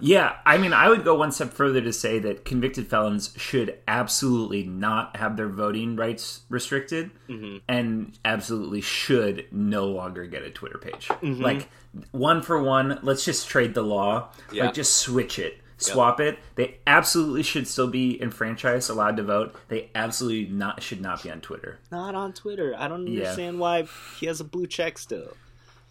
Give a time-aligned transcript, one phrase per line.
[0.00, 3.78] yeah, I mean, I would go one step further to say that convicted felons should
[3.88, 7.58] absolutely not have their voting rights restricted, Mm-hmm.
[7.68, 11.08] and absolutely should no longer get a Twitter page.
[11.08, 11.40] Mm-hmm.
[11.42, 11.68] Like
[12.12, 14.28] one for one, let's just trade the law.
[14.52, 14.66] Yeah.
[14.66, 15.58] Like just switch it.
[15.78, 16.38] Swap it.
[16.56, 19.56] They absolutely should still be enfranchised, allowed to vote.
[19.68, 21.78] They absolutely not should not be on Twitter.
[21.90, 22.74] Not on Twitter.
[22.76, 23.20] I don't Yeah.
[23.20, 23.86] understand why
[24.18, 25.32] he has a blue check still.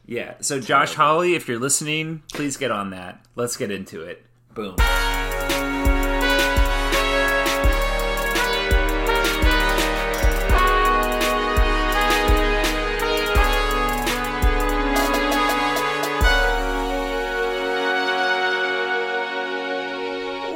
[0.09, 0.33] Yeah.
[0.41, 3.23] So Josh Hawley, if you're listening, please get on that.
[3.35, 4.25] Let's get into it.
[4.55, 4.75] Boom.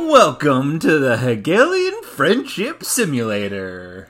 [0.09, 4.09] Welcome to the Hegelian Friendship Simulator.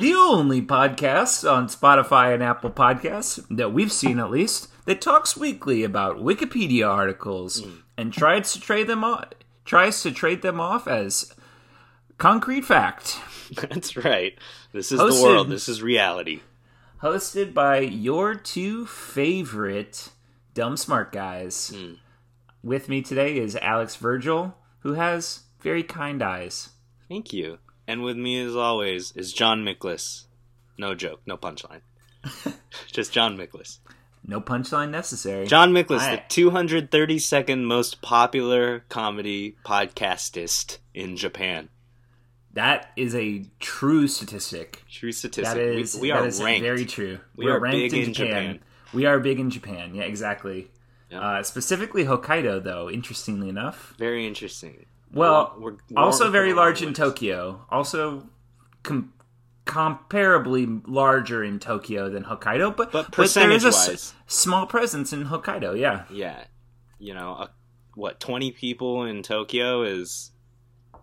[0.00, 5.36] The only podcast on Spotify and Apple Podcasts that we've seen at least that talks
[5.36, 7.82] weekly about Wikipedia articles mm.
[7.96, 9.26] and tries to trade them off
[9.64, 11.32] tries to trade them off as
[12.16, 13.18] concrete fact.
[13.56, 14.36] That's right.
[14.72, 15.48] This is Hosted- the world.
[15.50, 16.40] This is reality.
[17.02, 20.10] Hosted by your two favorite
[20.54, 21.72] dumb smart guys.
[21.74, 21.94] Hmm.
[22.62, 26.70] With me today is Alex Vergel, who has very kind eyes.
[27.08, 27.58] Thank you.
[27.88, 30.24] And with me, as always, is John Miklas.
[30.76, 31.80] No joke, no punchline.
[32.92, 33.78] Just John Miklas.
[34.26, 35.46] No punchline necessary.
[35.46, 41.70] John Miklas, I- the 232nd most popular comedy podcastist in Japan.
[42.52, 44.82] That is a true statistic.
[44.90, 45.54] True statistic.
[45.54, 46.62] That is we, we that are is ranked.
[46.62, 47.18] very true.
[47.36, 48.32] We We're are ranked big in in Japan.
[48.54, 48.60] Japan.
[48.92, 49.94] We are big in Japan.
[49.94, 50.70] Yeah, exactly.
[51.10, 51.20] Yeah.
[51.20, 52.90] Uh, specifically Hokkaido, though.
[52.90, 54.86] Interestingly enough, Very interesting.
[55.12, 57.64] Well, We're- we're- also very large in Tokyo.
[57.70, 58.28] Also,
[58.82, 59.12] com-
[59.66, 65.26] comparably larger in Tokyo than Hokkaido, but But there is a s- small presence in
[65.26, 65.78] Hokkaido.
[65.78, 66.44] Yeah, Yeah,
[66.98, 67.46] you know, uh,
[67.94, 70.32] what twenty people in Tokyo is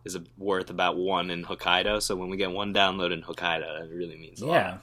[0.03, 1.99] is worth about one in Hokkaido.
[2.01, 4.53] So when we get one download in Hokkaido, it really means a lot.
[4.53, 4.77] yeah,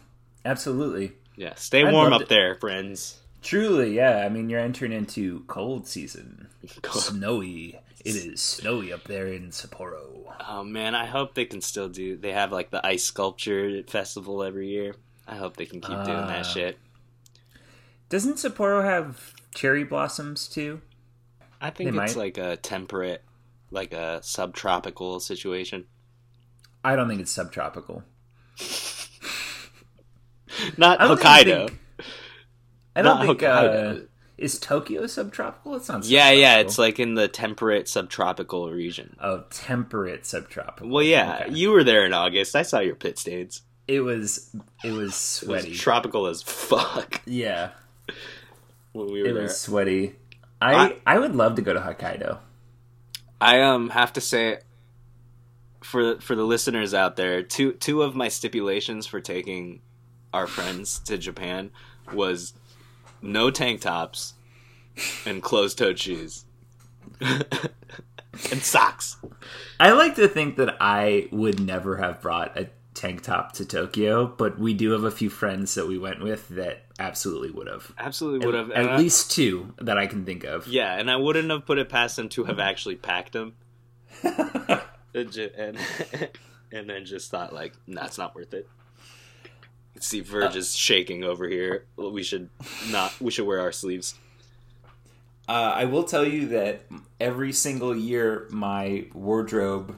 [0.44, 1.12] absolutely.
[1.36, 3.18] Yeah, stay I'd warm up to- there, friends.
[3.40, 4.18] Truly, yeah.
[4.24, 6.48] I mean, you're entering into cold season.
[6.90, 7.78] Snowy.
[8.04, 10.34] It is snowy up there in Sapporo.
[10.48, 12.16] Oh man, I hope they can still do.
[12.16, 14.96] They have like the ice sculpture festival every year.
[15.26, 16.26] I hope they can keep doing Ah.
[16.26, 16.78] that shit.
[18.08, 20.80] Doesn't Sapporo have cherry blossoms too?
[21.60, 22.20] I think They it's might.
[22.22, 23.22] like a temperate,
[23.70, 25.86] like a subtropical situation.
[26.84, 28.02] I don't think it's subtropical.
[30.76, 31.68] Not I Hokkaido.
[31.68, 31.78] think-
[32.94, 33.40] I don't Not think.
[33.40, 34.02] Hokkaido.
[34.02, 34.06] Uh,
[34.38, 35.76] is Tokyo subtropical?
[35.76, 36.04] It's not.
[36.04, 39.16] Yeah, yeah, it's like in the temperate subtropical region.
[39.20, 40.88] oh, temperate subtropical.
[40.90, 41.54] Well, yeah, Okay.
[41.54, 42.56] you were there in August.
[42.56, 43.62] I saw your pit stains.
[43.88, 44.54] It was.
[44.82, 45.74] It was It was sweaty.
[45.74, 47.70] tropical as fuck yeah,
[48.92, 49.42] when we were it there.
[49.44, 50.16] was sweaty.
[50.60, 52.38] I, I- I would love to go to Hokkaido.
[53.40, 54.58] I um have to say
[55.82, 59.80] for for the listeners out there, two two of my stipulations for taking
[60.32, 61.70] our friends to Japan
[62.12, 62.54] was
[63.22, 64.34] no tank tops
[65.24, 66.44] and closed-toed shoes.
[67.20, 69.16] and socks.
[69.78, 74.26] I like to think that I would never have brought a tank top to Tokyo,
[74.26, 77.92] but we do have a few friends that we went with that absolutely would have.
[77.98, 80.66] Absolutely would have At, at least two that I can think of.
[80.66, 83.54] Yeah, and I wouldn't have put it past them to have actually packed them.
[84.22, 85.78] and, and,
[86.72, 88.68] and then just thought like, nah, it's not worth it.
[90.02, 91.84] See, Verge is shaking over here.
[91.96, 92.50] We should
[92.90, 93.18] not.
[93.20, 94.16] We should wear our sleeves.
[95.48, 96.82] Uh, I will tell you that
[97.20, 99.96] every single year, my wardrobe,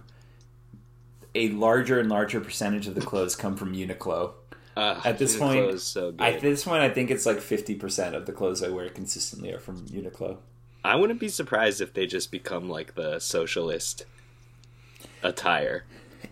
[1.35, 4.33] a larger and larger percentage of the clothes come from Uniqlo.
[4.77, 6.21] Uh, At this Uniqlo point, is so good.
[6.21, 9.53] At this point, I think it's like fifty percent of the clothes I wear consistently
[9.53, 10.37] are from Uniqlo.
[10.85, 14.05] I wouldn't be surprised if they just become like the socialist
[15.23, 15.85] attire.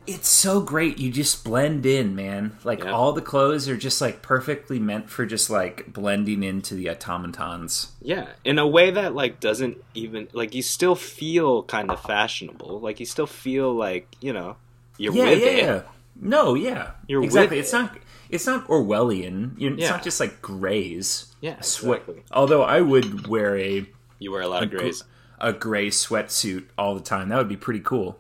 [0.07, 0.99] It's so great.
[0.99, 2.57] You just blend in, man.
[2.65, 2.93] Like Yeah.
[2.93, 7.93] all the clothes are just like perfectly meant for just like blending into the automatons.
[8.01, 12.81] Yeah, in a way that like doesn't even like you still feel kind of fashionable.
[12.81, 14.56] Like you still feel like you know
[14.99, 15.59] you're yeah, with yeah, it.
[15.65, 15.83] yeah.
[16.21, 17.56] No, yeah, You're exactly.
[17.56, 17.77] with It's it.
[17.79, 17.99] not.
[18.29, 19.53] It's not Orwellian.
[19.61, 19.91] It's Yeah.
[19.91, 21.27] not just like grays.
[21.41, 22.00] Yeah, Sweat.
[22.03, 22.23] exactly.
[22.33, 23.87] Although I would wear a
[24.19, 25.05] You wear a lot of grays.
[25.41, 27.31] a gray sweatsuit all the time.
[27.31, 28.19] That would be pretty cool.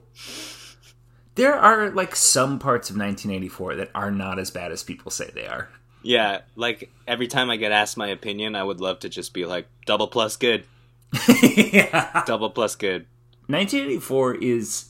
[1.34, 5.30] There are like some parts of 1984 that are not as bad as people say
[5.34, 5.70] they are.
[6.02, 9.46] Yeah, like every time I get asked my opinion, I would love to just be
[9.46, 10.64] like double plus good,
[11.42, 12.24] yeah.
[12.26, 13.06] double plus good.
[13.46, 14.86] 1984 is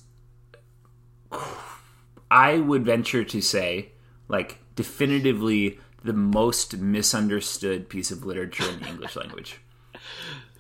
[2.30, 3.92] I would venture to say
[4.28, 9.60] like definitively the most misunderstood piece of literature in the English language.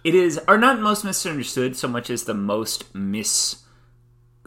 [0.04, 2.94] it is are not most misunderstood so much as the most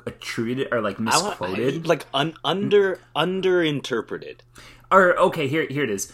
[0.05, 1.87] misattributed or like I wa- misquoted.
[1.87, 4.39] like un, under underinterpreted.
[4.91, 6.11] or okay, here here it is.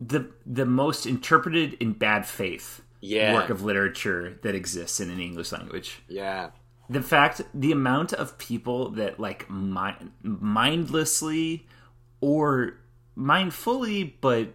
[0.00, 3.34] The the most interpreted in bad faith Yeah.
[3.34, 6.02] work of literature that exists in an English language.
[6.08, 6.50] Yeah.
[6.90, 11.66] the fact the amount of people that like mi- mindlessly
[12.20, 12.74] or
[13.16, 14.48] mindfully but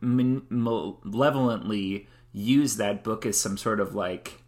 [0.00, 4.42] man- malevolently use that book as some sort of like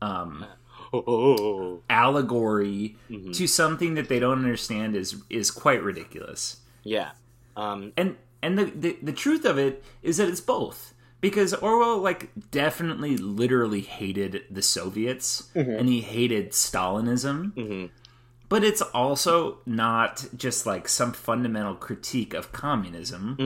[0.00, 0.44] um,
[0.94, 1.82] Oh.
[1.90, 3.32] allegory mm-hmm.
[3.32, 7.10] to something that they don't understand is is quite ridiculous Yeah.
[7.56, 11.98] Um, and and the, the the truth of it is that it's both because Orwell
[11.98, 15.70] like definitely literally hated the Soviets mm-hmm.
[15.70, 17.54] and he hated Stalinism.
[17.54, 17.86] Mm-hmm.
[18.50, 23.36] But it's also not just like some fundamental critique of communism.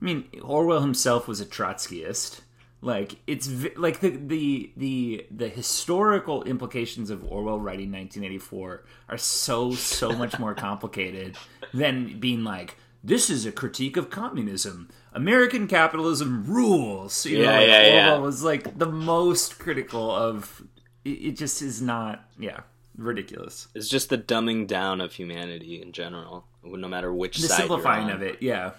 [0.00, 2.40] I mean, Orwell himself was a Trotskyist.
[2.82, 9.18] Like it's vi- like the the the the historical implications of Orwell writing 1984 are
[9.18, 11.36] so so much more complicated
[11.74, 14.88] than being like this is a critique of communism.
[15.12, 17.26] American capitalism rules.
[17.26, 18.06] You know, Yeah, like yeah, yeah.
[18.12, 20.62] Orwell was like the most critical of.
[21.04, 22.24] It, it just is not.
[22.38, 22.60] Yeah,
[22.96, 23.68] ridiculous.
[23.74, 28.06] it's just the dumbing down of humanity in general, no matter which The side simplifying
[28.08, 28.22] you're on.
[28.22, 28.42] of it.
[28.42, 28.72] Yeah.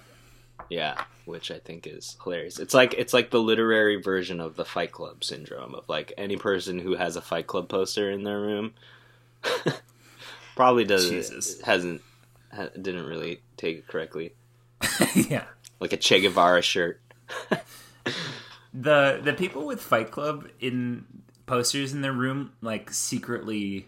[0.71, 2.57] Yeah, which I think is hilarious.
[2.57, 6.37] It's like it's like the literary version of the Fight Club syndrome of like any
[6.37, 8.73] person who has a Fight Club poster in their room
[10.55, 11.59] probably doesn't Jesus.
[11.59, 12.01] hasn't
[12.53, 14.31] ha, didn't really take it correctly.
[15.13, 15.43] yeah.
[15.81, 17.01] Like a Che Guevara shirt.
[18.73, 21.03] the the people with Fight Club in
[21.47, 23.87] posters in their room like secretly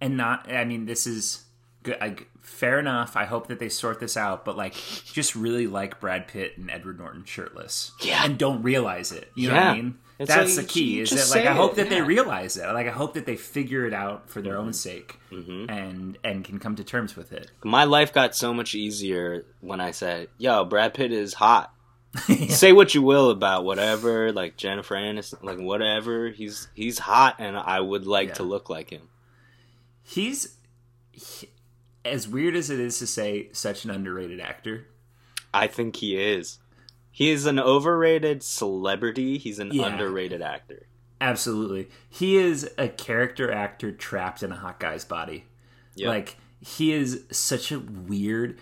[0.00, 1.44] and not I mean this is
[1.84, 4.74] good I, fair enough I hope that they sort this out but like
[5.12, 8.24] just really like Brad Pitt and Edward Norton shirtless Yeah.
[8.24, 9.70] and don't realize it you know what Yeah.
[9.70, 11.96] I mean It's that's like, the key is that like I hope it, that they
[11.96, 12.00] yeah.
[12.00, 12.08] Mm-hmm.
[12.08, 12.66] realize it.
[12.66, 16.58] like I hope that they figure it out for their own sake and and can
[16.58, 20.64] come to terms with it My life got so much easier when I said, "Yo,
[20.64, 21.72] Brad Pitt is hot."
[22.48, 26.30] Say what you will about whatever, like Jennifer Aniston, like whatever.
[26.30, 28.34] He's he's hot, and I would like Yeah.
[28.34, 29.02] to look like him.
[30.02, 30.56] he's
[31.12, 31.50] he-
[32.04, 34.86] as weird as it is to say such an underrated actor
[35.54, 36.58] I think he is.
[37.10, 39.38] He is an overrated celebrity.
[39.38, 39.86] He's an Yeah.
[39.86, 40.86] underrated actor.
[41.22, 41.88] Absolutely.
[42.08, 45.46] He is a character actor trapped in a hot guy's body.
[45.96, 46.08] Yep.
[46.08, 48.58] Like he is such a weird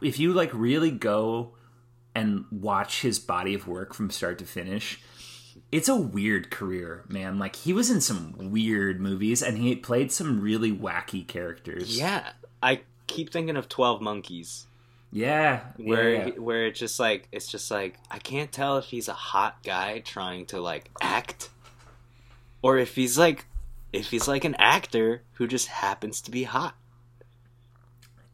[0.00, 1.54] if you like really go
[2.14, 5.00] and watch his body of work from start to finish,
[5.70, 7.38] it's a weird career, man.
[7.38, 11.98] Like he was in some weird movies and he played some really wacky characters.
[11.98, 12.30] Yeah,
[12.62, 14.66] I keep thinking of Twelve Monkeys,
[15.12, 15.60] Yeah.
[15.76, 16.32] where yeah, yeah.
[16.38, 20.00] where it's just like it's just like I can't tell if he's a hot guy
[20.00, 21.50] trying to like act,
[22.62, 23.46] or if he's like
[23.92, 26.74] if he's like an actor who just happens to be hot.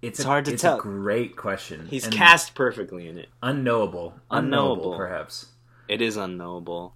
[0.03, 0.79] It's, it's a, hard to it's tell.
[0.79, 1.87] A great question.
[1.89, 3.29] He's And cast perfectly in it.
[3.43, 4.15] unknowable.
[4.31, 4.97] Unknowable.
[4.97, 5.47] perhaps.
[5.89, 6.95] It is unknowable.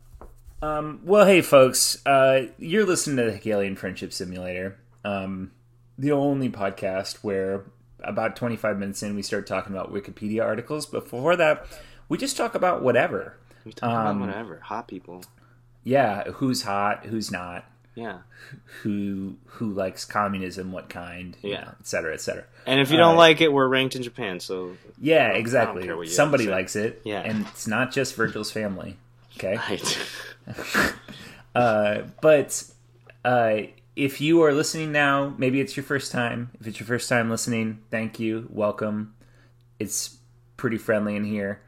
[0.61, 5.53] Um, well, hey, folks, uh, you're listening to the Hegelian Friendship Simulator, um,
[5.99, 7.65] the only podcast where
[8.05, 10.87] about 25 minutes in we start talking about Wikipedia articles.
[10.87, 11.67] Before that,
[12.09, 13.35] we just talk about whatever.
[13.65, 14.61] We talk Um, about whatever.
[14.65, 15.25] Hot people.
[15.85, 17.65] Yeah, who's hot, who's not,
[17.95, 18.19] Yeah.
[18.83, 21.61] who who likes communism, what kind, you Yeah.
[21.63, 22.45] know, et cetera, et cetera.
[22.67, 25.87] And if you don't Uh, like it, we're ranked in Japan, so Yeah, exactly.
[25.87, 26.51] you Somebody say.
[26.51, 27.21] likes it, Yeah.
[27.21, 28.97] and it's not just Vergel's family.
[29.37, 29.57] Okay.
[29.69, 30.09] right.
[31.55, 32.63] Uh, but
[33.25, 33.63] uh,
[33.99, 36.53] if you are listening now, maybe it's your first time.
[36.61, 39.17] If it's your first time listening, thank you, welcome.
[39.81, 40.19] It's
[40.57, 41.63] pretty friendly in here.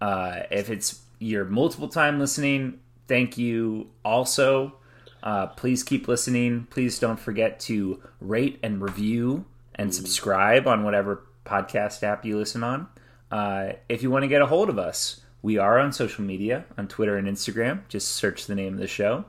[0.00, 4.74] Uh, if it's your multiple time listening, thank you also.
[5.22, 6.66] Uh, please keep listening.
[6.70, 9.44] Please don't forget to rate and review
[9.76, 12.88] and subscribe on whatever podcast app you listen on.
[13.30, 16.64] Uh, if you want to get a hold of us, we are on social media
[16.76, 17.86] on Twitter and Instagram.
[17.88, 19.24] Just search the name of the show.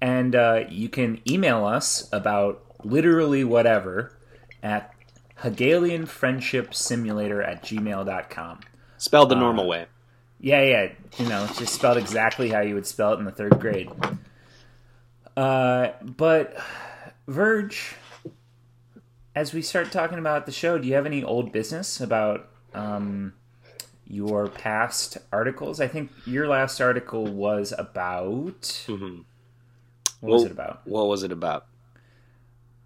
[0.00, 4.16] And uh, you can email us about literally whatever
[4.62, 4.92] at
[5.36, 8.60] Hegelian Friendship Simulator at gmail.com.
[8.98, 9.86] Spelled the normal way.
[10.40, 10.92] Yeah, yeah.
[11.18, 13.90] You know, it's just spelled exactly how you would spell it in the third grade.
[15.36, 16.56] Uh, but
[17.26, 17.94] Verge,
[19.34, 23.32] as we start talking about the show, do you have any old business about um,
[24.06, 25.80] your past articles?
[25.80, 28.62] I think your last article was about.
[28.86, 29.24] Mhm.
[30.24, 30.80] What was it about?
[30.86, 31.66] What was it about?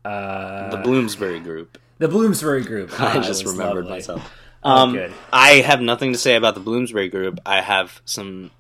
[0.05, 1.79] Uh, The Bloomsbury Group.
[1.99, 2.91] the Bloomsbury Group.
[3.01, 3.91] I Ah, just remembered lovely.
[3.99, 4.33] myself.
[4.65, 5.15] Oh, Um.
[5.33, 7.39] I have nothing to say about the Bloomsbury Group.
[7.47, 8.51] I have some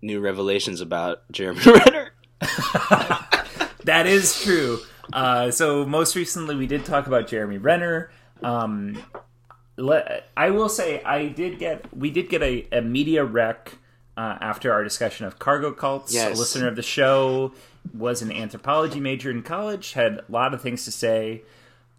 [0.00, 2.12] new revelations about Jeremy Renner.
[3.84, 4.78] that is true.
[5.12, 8.12] Uh, so most recently, we did talk about Jeremy Renner.
[8.40, 9.02] Um,
[9.76, 13.76] le- I will say I did get we did get a, a media rec
[14.16, 16.14] uh, after our discussion of cargo cults.
[16.14, 16.36] Yes.
[16.36, 17.52] A listener of the show
[17.94, 21.42] was an anthropology major in college, had a lot of things to say.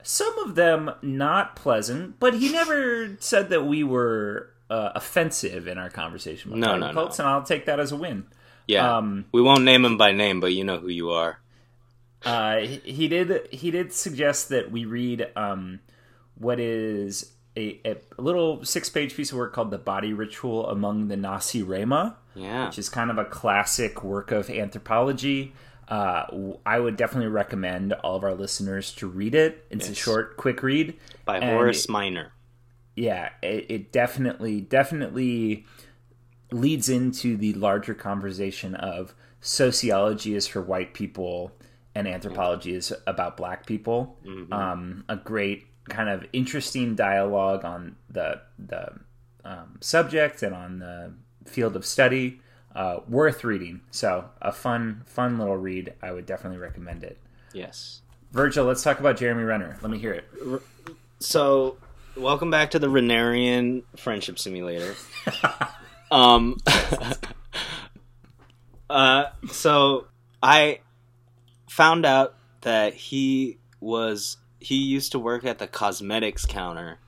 [0.04, 5.78] Some of them not pleasant, but he never said that we were uh, offensive in
[5.78, 6.94] our conversation about No, cargo no, no.
[6.94, 8.26] cults, and I'll take that as a win.
[8.68, 11.40] Yeah, Um, we won't name him by name, but you know who you are.
[12.24, 13.48] Uh, he, he did.
[13.52, 15.80] He did suggest that we read um,
[16.36, 21.16] what is a, a little six-page piece of work called "The Body Ritual Among the
[21.16, 25.54] Nacirema," Yeah, which is kind of a classic work of anthropology.
[25.92, 29.66] Uh, I would definitely recommend all of our listeners to read it.
[29.70, 30.98] It's a short, quick read.
[31.26, 32.32] by and Horace Miner.
[32.96, 35.66] yeah, it, it definitely definitely
[36.52, 41.52] leads into the larger conversation of sociology is for white people
[41.94, 44.18] and anthropology is about black people.
[44.54, 48.94] Um, a great kind of interesting dialogue on the the
[49.44, 51.14] um, subject and on the
[51.46, 52.40] field of study.
[52.76, 53.82] Uh, worth reading.
[53.92, 55.94] So a fun fun little read.
[56.02, 57.18] I would definitely recommend it.
[57.54, 58.02] Yes.
[58.34, 59.78] Vergel, let's talk about Jeremy Renner.
[59.82, 60.62] Let me hear it.
[61.20, 61.78] So,
[62.16, 64.96] welcome back to the Renarian Friendship Simulator.
[66.12, 66.58] um,
[68.90, 70.08] uh, so
[70.42, 70.80] I
[71.70, 77.00] found out that he was he used to work at the cosmetics counter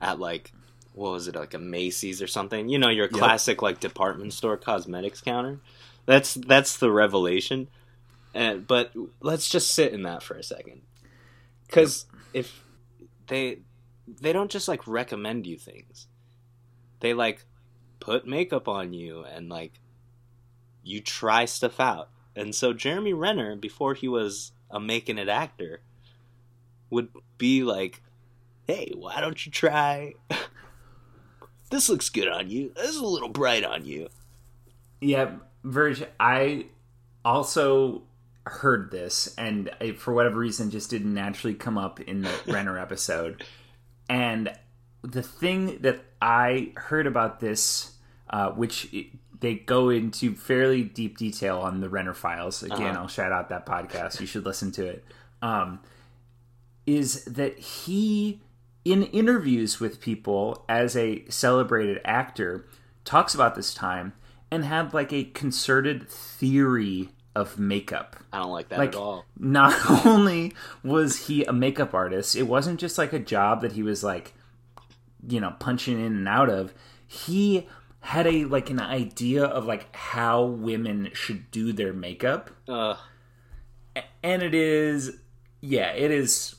[0.00, 0.52] at like
[0.98, 2.68] what was it like a Macy's or something?
[2.68, 5.60] You know, your classic like department store cosmetics counter.
[6.06, 7.68] That's that's the revelation.
[8.34, 10.82] And but let's just sit in that for a second.
[11.68, 12.64] Cuz if
[13.28, 13.60] they
[14.20, 16.08] they don't just like recommend you things.
[17.00, 17.44] They like
[18.00, 19.80] put makeup on you and like
[20.82, 22.10] you try stuff out.
[22.34, 25.80] And so Jeremy Renner before he was a making it actor
[26.90, 28.02] would be like,
[28.66, 30.14] "Hey, why don't you try
[31.70, 32.72] This looks good on you.
[32.76, 34.08] This is a little bright on you."
[35.00, 36.66] Yeah, Verge, I
[37.24, 38.02] also
[38.46, 42.78] heard this, and I, for whatever reason, just didn't naturally come up in the Renner
[42.78, 43.44] episode.
[44.08, 44.50] And
[45.02, 47.92] the thing that I heard about this,
[48.30, 49.06] uh, which it,
[49.40, 52.62] they go into fairly deep detail on the Renner files.
[52.62, 53.00] Again, Uh-huh.
[53.02, 54.18] I'll shout out that podcast.
[54.20, 55.04] You should listen to it.
[55.42, 55.78] Um,
[56.86, 58.40] is that he,
[58.84, 62.66] in interviews with people as a celebrated actor,
[63.04, 64.12] talks about this time
[64.50, 68.16] and had like a concerted theory of makeup.
[68.32, 69.24] I don't like that Like, at all.
[69.38, 69.74] not
[70.06, 74.02] only was he a makeup artist, it wasn't just like a job that he was
[74.02, 74.34] like,
[75.26, 76.72] you know, punching in and out of.
[77.06, 77.66] He
[78.00, 82.94] had a like an idea of like how women should do their makeup Uh,
[84.22, 85.18] and it is
[85.60, 86.54] yeah it is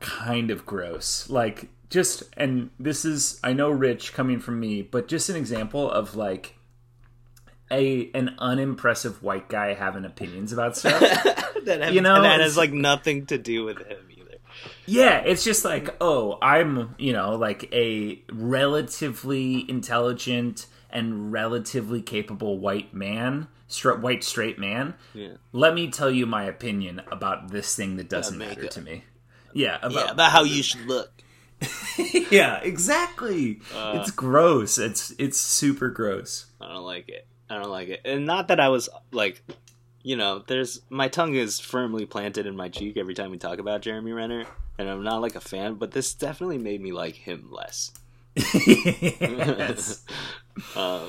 [0.00, 1.28] kind of gross.
[1.30, 5.90] Like just and this is i know rich coming from me but just an example
[5.90, 6.54] of like
[7.68, 11.00] a an unimpressive white guy having opinions about stuff.
[11.64, 14.36] That have, You know, that has like nothing to do with him either.
[14.86, 22.58] yeah it's just like oh i'm you know like a relatively intelligent and relatively capable
[22.58, 23.46] white man
[24.00, 24.94] white straight man.
[25.14, 25.34] Yeah.
[25.52, 29.04] let me tell you my opinion about this thing that doesn't Yeah, matter to me
[29.54, 31.12] yeah about Yeah, about how you should look.
[32.30, 33.60] yeah, exactly.
[33.74, 34.78] it's gross.
[34.78, 36.46] It's it's super gross.
[36.60, 37.26] I don't like it.
[37.48, 38.00] I don't like it.
[38.04, 39.42] And not that I was like,
[40.02, 43.58] you know, there's my tongue is firmly planted in my cheek every time we talk
[43.58, 44.46] about Jeremy Renner,
[44.78, 47.92] and I'm not like a fan, but this definitely made me like him less.
[50.76, 51.08] Uh,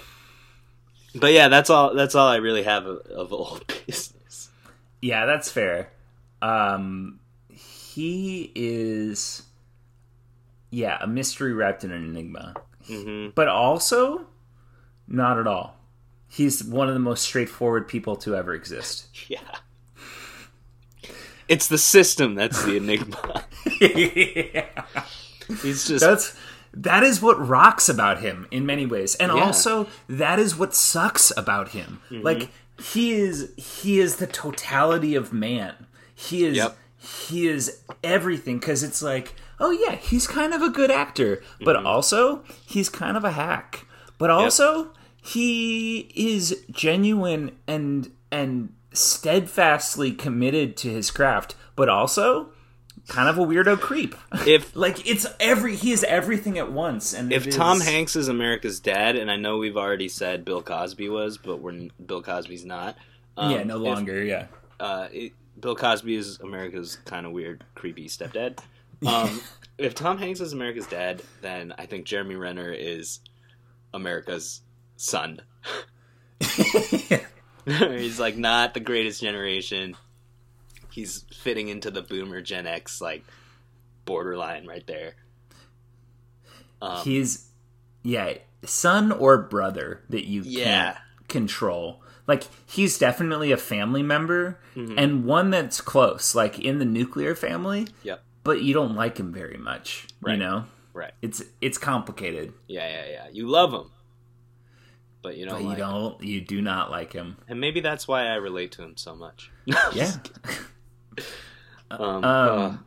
[1.15, 1.93] but yeah, that's all.
[1.93, 4.49] That's all I really have of, of old business.
[5.01, 5.91] Yeah, that's fair.
[6.41, 7.19] Um
[7.95, 9.43] he is
[10.69, 12.55] yeah, a mystery wrapped in an enigma.
[12.87, 14.25] hmm But also
[15.07, 15.75] not at all.
[16.29, 19.07] He's one of the most straightforward people to ever exist.
[19.27, 19.39] Yeah.
[21.47, 23.43] It's the system that's the enigma.
[23.81, 24.65] yeah.
[25.61, 26.37] He's just That's
[26.73, 29.35] that is what rocks about him in many ways, and Yeah.
[29.37, 29.45] Mm-hmm.
[29.47, 31.99] also that is what sucks about him.
[32.09, 32.49] Like
[32.81, 35.87] he is he is the totality of man.
[36.15, 36.77] He is Yep.
[37.01, 41.75] He is everything because it's like oh yeah he's kind of a good actor, but
[41.75, 41.87] Mm-hmm.
[41.87, 43.85] also he's kind of a hack.
[44.17, 44.91] But also
[45.21, 52.49] he is genuine and and steadfastly committed to his craft, but also
[53.07, 54.15] kind of a weirdo creep.
[54.47, 57.13] if Like it's every he is everything at once.
[57.13, 60.61] And if Tom is- Hanks is America's dad, and I know we've already said Bill
[60.61, 62.95] Cosby was, but we're Bill Cosby's not.
[63.37, 64.23] Um, yeah, no if- longer.
[64.23, 64.47] yeah.
[64.79, 68.59] uh, it, Bill Cosby is America's kind of weird, creepy stepdad.
[69.05, 69.41] Um,
[69.77, 73.19] if Tom Hanks is America's dad, then I think Jeremy Renner is
[73.93, 74.61] America's
[74.97, 75.41] son.
[77.65, 79.95] He's like not the greatest generation.
[80.89, 83.23] He's fitting into the boomer Gen X like
[84.05, 85.13] borderline right there.
[86.81, 87.47] Um, He's
[88.03, 88.33] yeah,
[88.65, 90.63] son or brother that you Yeah.
[90.93, 92.01] can't control.
[92.31, 94.93] Like he's definitely a family member Mhm.
[94.97, 98.23] and one that's close, like in the nuclear family, Yep.
[98.43, 100.07] but you don't like him very much.
[100.21, 100.39] You Right.
[100.39, 100.65] know?
[100.93, 101.13] Right.
[101.21, 102.53] It's it's complicated.
[102.67, 103.27] Yeah, yeah, yeah.
[103.31, 103.91] You love him,
[105.21, 105.55] but you don't.
[105.55, 105.85] But you like him.
[105.89, 107.35] don't you do not like him.
[107.49, 109.51] And maybe that's why I relate to him so much.
[109.93, 110.11] Yeah.
[111.91, 112.77] Um, Um, uh,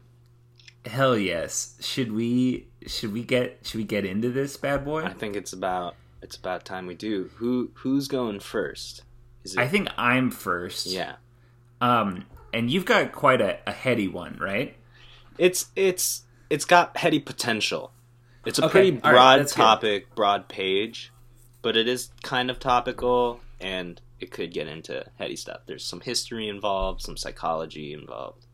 [0.89, 1.77] Hell yes.
[1.81, 5.03] Should we should we get should we get into this bad boy?
[5.05, 7.31] I think it's about it's about time we do.
[7.37, 9.03] Who who's going first?
[9.45, 9.59] It?
[9.59, 10.87] I think I'm first.
[10.87, 11.17] yeah.
[11.81, 14.77] Um and you've got quite a, a heady one, right?
[15.39, 17.93] It's it's it's got heady potential.
[18.45, 19.63] It's a Okay, pretty all right, broad that's good.
[19.63, 21.13] topic, broad page,
[21.63, 25.61] but it is kind of topical and it could get into heady stuff.
[25.67, 28.47] There's some history involved, some psychology involved.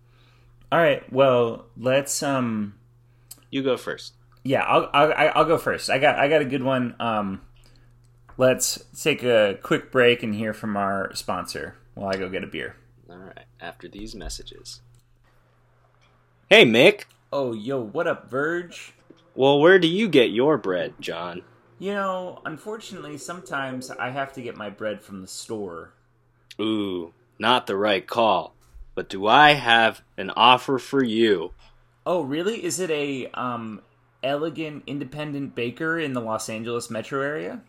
[0.73, 1.03] All right.
[1.13, 2.75] Well, let's um
[3.51, 4.15] You go first.
[4.45, 5.91] yeah, I'll I'll, I'll go first.
[5.91, 6.95] I got I got a good one.
[6.99, 7.43] Um
[8.41, 12.47] let's take a quick break and hear from our sponsor while I go get a
[12.47, 12.75] beer.
[13.11, 13.45] All right.
[13.61, 14.81] After these messages.
[16.49, 17.07] Hey, Mik.
[17.31, 18.95] Oh, yo, what up, Verge?
[19.35, 21.43] Well, where do you get your bread, John?
[21.79, 25.93] You know, unfortunately, sometimes I have to get my bread from the store.
[26.59, 28.55] Ooh, not the right call.
[28.95, 31.53] But do I have an offer for you?
[32.07, 32.65] Oh, really?
[32.65, 33.83] Is it a um
[34.23, 37.61] elegant independent baker in the Los Angeles metro area?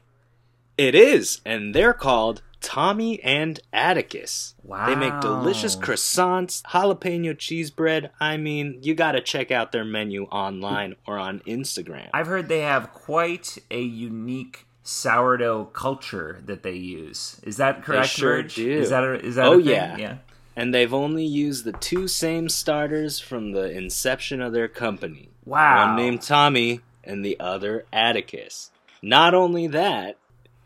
[0.88, 4.55] It is, and they're called Tommy and Atticus.
[4.63, 4.88] Wow.
[4.88, 8.09] They make delicious croissants, jalapeno cheese bread.
[8.19, 12.09] I mean, you gotta check out their menu online or on Instagram.
[12.15, 17.39] I've heard they have quite a unique sourdough culture that they use.
[17.44, 18.55] Is that correct, sure Verge?
[18.55, 18.72] do.
[18.72, 19.98] Is that a, is that Oh, yeah.
[19.98, 20.17] Yeah.
[20.55, 25.29] And they've only used the two same starters from the inception of their company.
[25.46, 25.87] Wow.
[25.87, 28.72] One named Tommy and the other Atticus.
[29.01, 30.17] Not only that,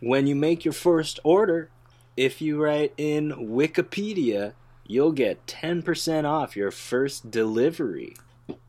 [0.05, 1.67] when you make your first order,
[2.15, 4.53] if you write in Wikipedia,
[4.85, 8.15] you'll get 10% off your first delivery.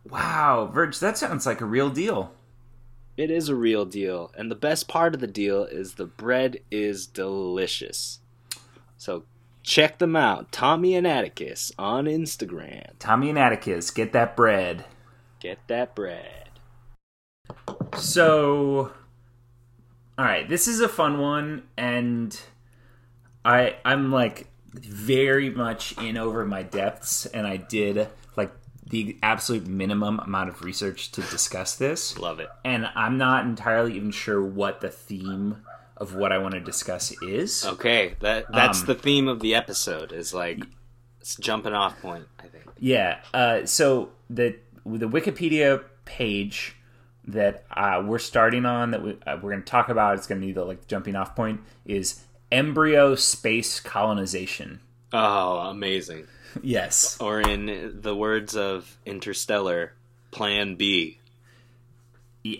[0.09, 2.33] Wow, Verge, that sounds like a real deal.
[3.19, 6.61] It is a real deal, and the best part of the deal is the bread
[6.71, 8.21] is delicious.
[8.97, 9.25] So
[9.63, 12.93] check them out, Tommy and Atticus on Instagram.
[12.99, 14.87] Tommy and Atticus, get that bread.
[15.41, 16.49] Get that bread.
[17.95, 18.93] So,
[20.19, 22.39] all right, this is a fun one, and
[23.45, 28.53] I I'm like very much in over my depths, and I did like
[28.89, 32.49] the absolute minimum amount of research to discuss this, Love it.
[32.65, 35.63] and I'm not entirely even sure what the theme
[35.97, 37.65] of what I want to discuss is.
[37.65, 40.13] Okay, that that's Um, the theme of the episode.
[40.13, 40.61] Is like
[41.21, 42.27] it's jumping off point.
[42.39, 42.65] I think.
[42.79, 43.19] Yeah.
[43.35, 46.76] Uh, so the the Wikipedia page
[47.29, 50.41] that uh, we're starting on that we, uh, we're going to talk about, it's going
[50.41, 54.81] to be the like jumping off point is embryo space colonization.
[55.13, 56.27] Oh, amazing!
[56.63, 57.19] Yes.
[57.21, 59.93] Or in the words of Interstellar,
[60.31, 61.19] Plan B.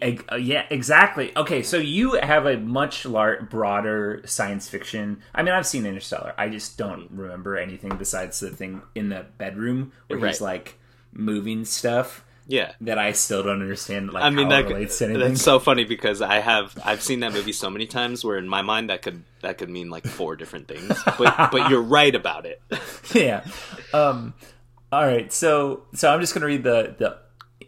[0.03, 1.33] Uh, Yeah, exactly.
[1.37, 5.23] Okay, so you have a much lar- broader science fiction.
[5.35, 6.35] I mean, I've seen Interstellar.
[6.37, 10.79] I just don't remember anything besides the thing in the bedroom where he's like
[11.13, 12.73] moving stuff Yeah.
[12.83, 14.13] that I still don't understand.
[14.13, 15.29] Like I mean that relates to anything.
[15.29, 18.49] that's so funny because I have I've seen that movie so many times where in
[18.49, 20.97] my mind that could that could mean like four different things.
[21.19, 22.63] But but you're right about it.
[23.15, 23.45] yeah.
[23.93, 24.35] Um,
[24.93, 25.33] all right.
[25.33, 27.19] So so I'm just going to read the the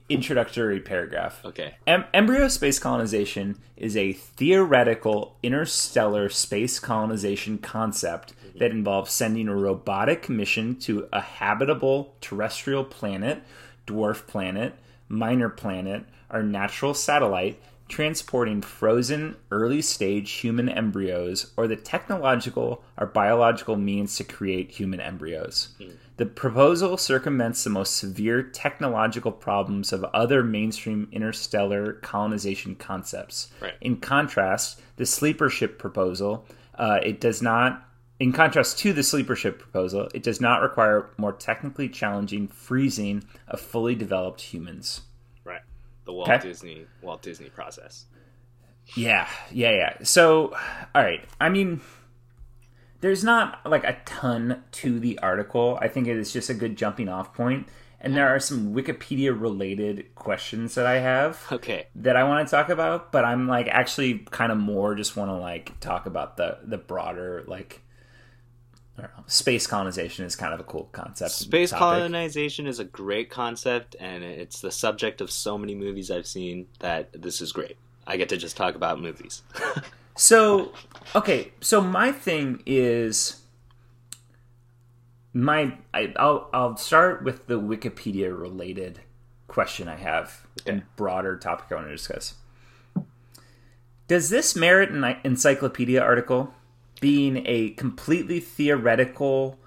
[0.08, 1.44] introductory paragraph.
[1.44, 1.74] Okay.
[1.86, 9.54] Em- embryo space colonization is a theoretical interstellar space colonization concept that involves sending a
[9.54, 13.42] robotic mission to a habitable terrestrial planet,
[13.88, 14.74] dwarf planet,
[15.08, 23.06] minor planet, our natural satellite, transporting frozen early stage human embryos or the technological or
[23.06, 25.70] biological means to create human embryos.
[26.18, 33.48] The proposal circumvents the most severe technological problems of other mainstream interstellar colonization concepts.
[33.60, 33.74] Right.
[33.80, 37.87] In contrast, the sleeper ship proposal, uh, it does not.
[38.20, 43.24] In contrast to the sleeper ship proposal, it does not require more technically challenging freezing
[43.46, 45.02] of fully developed humans.
[45.44, 45.60] Right.
[46.04, 46.48] The Walt Okay.
[46.48, 48.06] Disney Walt Disney process.
[48.96, 49.92] Yeah, yeah, yeah.
[50.02, 50.56] So,
[50.94, 51.20] all right.
[51.40, 51.80] I mean,
[53.00, 55.78] there's not like a ton to the article.
[55.80, 57.68] I think it is just a good jumping off point.
[58.00, 61.86] And there are some Wikipedia related questions that I have Okay.
[61.96, 65.30] that I want to talk about, but I'm like actually kind of more just want
[65.30, 67.86] to like talk about the the broader like I don't know,
[69.26, 71.32] space colonization is kind of a cool concept.
[71.32, 76.26] Space colonization is a great concept, and it's the subject of so many movies I've
[76.26, 77.76] seen that this is great.
[78.06, 79.42] I get to just talk about movies.
[80.18, 80.72] So,
[81.14, 83.40] okay, so my thing is
[85.32, 88.98] my I, I'll I'll start with the Wikipedia related
[89.46, 90.72] question I have Okay.
[90.72, 92.34] and broader topic I want to discuss.
[94.08, 96.52] Does this merit an encyclopedia article
[97.00, 99.58] being a completely theoretical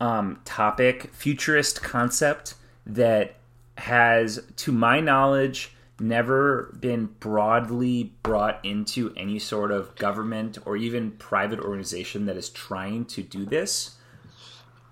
[0.00, 2.54] um, topic, futurist concept
[2.86, 3.36] that
[3.78, 11.12] has, to my knowledge, never been broadly brought into any sort of government or even
[11.12, 13.96] private organization that is trying to do this?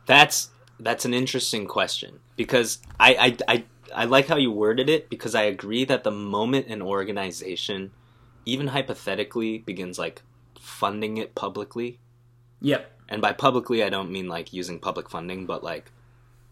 [0.07, 5.09] That's that's an interesting question because I, I I I like how you worded it
[5.09, 7.93] because I agree that the moment an organization,
[8.45, 10.23] even hypothetically, begins like
[10.65, 11.99] funding it publicly,
[12.61, 12.91] Yep.
[13.09, 15.91] and by publicly I don't mean like using public funding, but like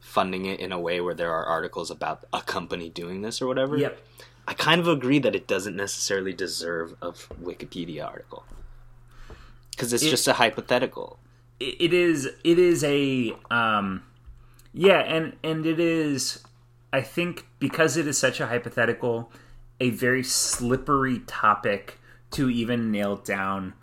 [0.00, 3.46] funding it in a way where there are articles about a company doing this or
[3.46, 3.76] whatever.
[3.76, 3.98] Yep.
[4.46, 8.44] I kind of agree that it doesn't necessarily deserve a Wikipedia article
[9.70, 11.18] because it's It- just a hypothetical.
[11.60, 14.02] it it is it is a um
[14.74, 16.42] yeah and and it is
[16.92, 19.30] i think because it is such a hypothetical
[19.78, 21.98] a very slippery topic
[22.32, 23.74] to even nail down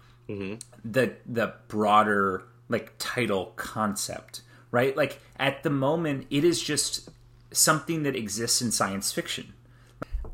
[0.86, 7.10] the the broader like title concept right like at the moment it is just
[7.52, 9.54] something that exists in science fiction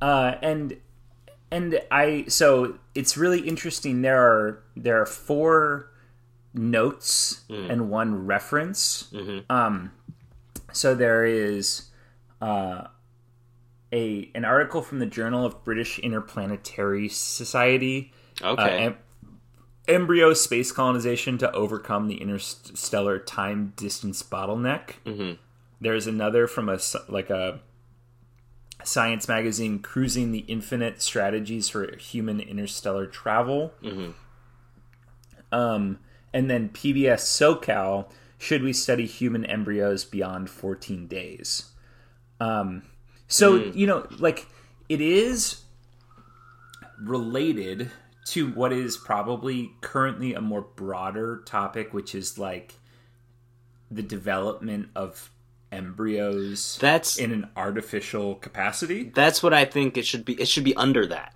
[0.01, 0.75] uh and
[1.49, 5.89] and i so it's really interesting there are there are four
[6.53, 9.11] notes and one reference.
[9.49, 9.91] Um,
[10.71, 11.89] so there is
[12.41, 12.87] uh,
[13.91, 18.13] a an article from the Journal of British Interplanetary Society.
[18.41, 18.77] uh, Okay.
[18.85, 18.97] em-
[19.87, 24.95] embryo space colonization to overcome the interstellar time distance bottleneck.
[25.05, 25.37] Mhm.
[25.81, 27.59] There's another from a like a
[28.83, 33.73] science magazine, cruising the infinite strategies for human interstellar travel.
[35.51, 35.99] Um,
[36.33, 41.71] and then PBS SoCal, should we study human embryos beyond 14 days?
[42.39, 42.83] Um,
[43.27, 44.47] so, you know, like
[44.89, 45.61] it is
[47.01, 47.91] related
[48.25, 52.73] to what is probably currently a more broader topic, which is like
[53.91, 55.29] the development of
[55.71, 59.11] embryos That's in an artificial capacity.
[59.13, 60.33] that's what I think it should be.
[60.41, 61.35] It should be under that.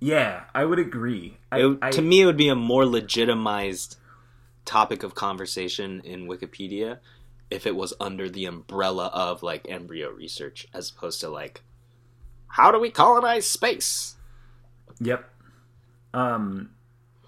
[0.00, 1.36] Yeah, I would agree.
[1.52, 3.96] I, It- I- to me, it would be a more legitimized
[4.64, 6.98] topic of conversation in Wikipedia
[7.50, 11.60] if it was under the umbrella of like embryo research, as opposed to like,
[12.46, 14.16] how do we colonize space?
[15.00, 15.28] Yep.
[16.12, 16.70] Um,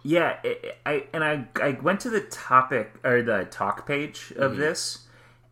[0.03, 4.57] yeah, I, I and I I went to the topic or the talk page of
[4.57, 5.07] this,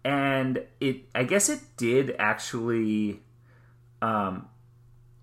[0.04, 3.20] and it I guess it did actually.
[4.02, 4.48] Um,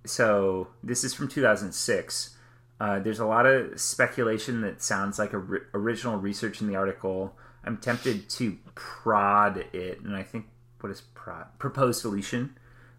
[0.05, 2.35] so this is from 2006.
[2.79, 6.75] Uh, there's a lot of speculation that sounds like a ri- original research in the
[6.75, 7.35] article.
[7.65, 10.45] I'm tempted to prod it, and I think
[10.79, 11.47] what is prod?
[11.59, 12.55] Proposed deletion.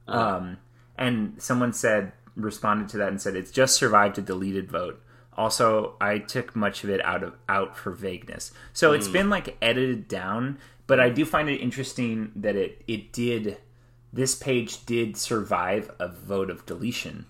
[0.09, 0.59] Um,
[0.97, 5.03] and someone said responded to that and said it's just survived a deleted vote.
[5.37, 8.53] Also, I took much of it out of out for vagueness.
[8.72, 13.12] So it's been like edited down, but I do find it interesting that it it
[13.12, 13.59] did
[14.12, 17.27] this page did survive a vote of deletion.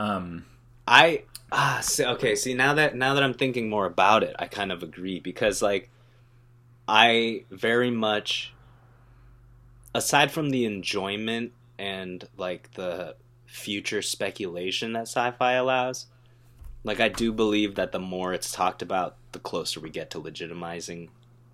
[0.00, 0.46] Um,
[0.86, 2.34] I ah okay.
[2.34, 5.62] See now that now that I'm thinking more about it, I kind of agree because
[5.62, 5.90] like
[6.88, 8.52] I very much
[9.94, 13.14] aside from the enjoyment and like the
[13.48, 16.06] future speculation that sci-fi allows,
[16.84, 20.20] like I do believe that the more it's talked about, the closer we get to
[20.20, 21.08] legitimizing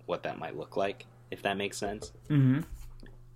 [0.05, 2.11] what that might look like, if that makes sense.
[2.29, 2.59] mm-hmm.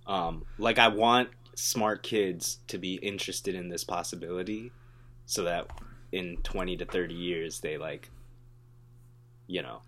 [0.06, 4.72] Um, like I want smart kids to be interested in this possibility,
[5.26, 5.68] so that
[6.12, 8.10] in twenty to thirty years they like,
[9.46, 9.82] you know,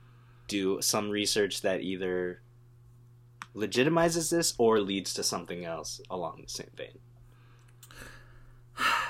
[0.49, 2.41] do some research that either
[3.55, 6.99] legitimizes this or leads to something else along the same vein.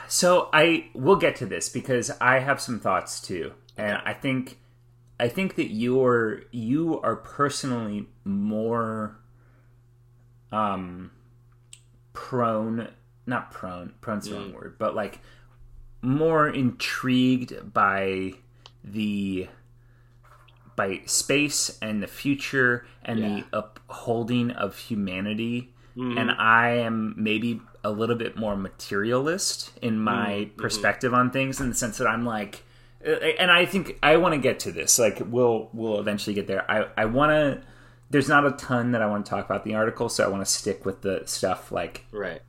[0.08, 4.58] So I will get to this because I have some thoughts too, and I think
[5.18, 9.16] I think that you're you are personally more
[10.50, 11.10] um
[12.12, 12.88] prone
[13.26, 15.20] not prone prone's the wrong word but like
[16.02, 18.32] more intrigued by
[18.84, 19.48] the
[20.76, 23.28] by space and the future and Yeah.
[23.28, 25.72] the upholding of humanity.
[25.96, 26.18] Mm-hmm.
[26.18, 30.60] And I am maybe a little bit more materialist in my Mm-hmm.
[30.60, 32.62] perspective on things, in the sense that I'm like,
[33.06, 34.98] uh, and I think I want to get to this.
[34.98, 36.70] Like, we'll we'll eventually get there.
[36.70, 37.62] I I want to.
[38.10, 40.28] There's not a ton that I want to talk about in the article, so I
[40.28, 42.42] want to stick with the stuff like Right.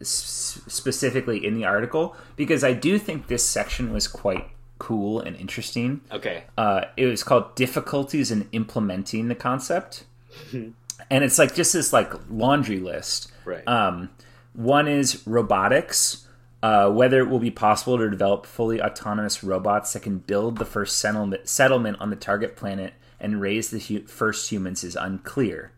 [0.00, 5.34] s- specifically in the article because I do think this section was quite cool and
[5.36, 6.02] interesting.
[6.12, 6.44] Okay.
[6.58, 10.04] Uh, it was called difficulties in implementing the concept,
[10.52, 10.74] and
[11.10, 13.32] it's like just this like laundry list.
[13.46, 13.66] Right.
[13.66, 14.10] Um,
[14.56, 16.22] one is robotics.
[16.62, 20.64] Uh, whether it will be possible to develop fully autonomous robots that can build the
[20.64, 25.70] first settlement, settlement on the target planet and raise the hu- first humans is unclear.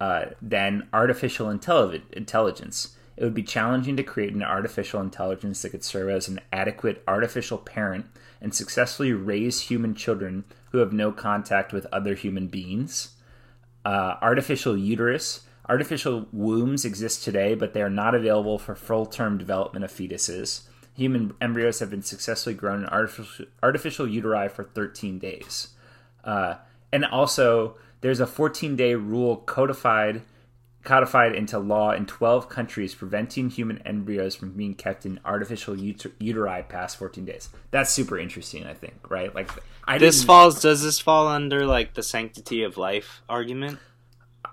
[0.00, 2.96] Uh, then artificial intelli- intelligence.
[3.16, 7.04] It would be challenging to create an artificial intelligence that could serve as an adequate
[7.06, 8.06] artificial parent
[8.40, 13.10] and successfully raise human children who have no contact with other human beings
[13.84, 15.42] uh, artificial uterus.
[15.68, 20.62] Artificial wombs exist today, but they are not available for full term development of fetuses.
[20.94, 25.68] Human embryos have been successfully grown in artificial, artificial uteri for 13 days.
[26.22, 26.56] Uh,
[26.92, 30.22] and also, there's a 14 day rule codified
[30.84, 36.12] codified into law in 12 countries preventing human embryos from being kept in artificial uter-
[36.20, 37.48] uteri past 14 days.
[37.70, 39.34] That's super interesting, I think, right?
[39.34, 39.50] Like
[39.84, 40.60] I This falls.
[40.60, 43.78] Does this fall under like the sanctity of life argument?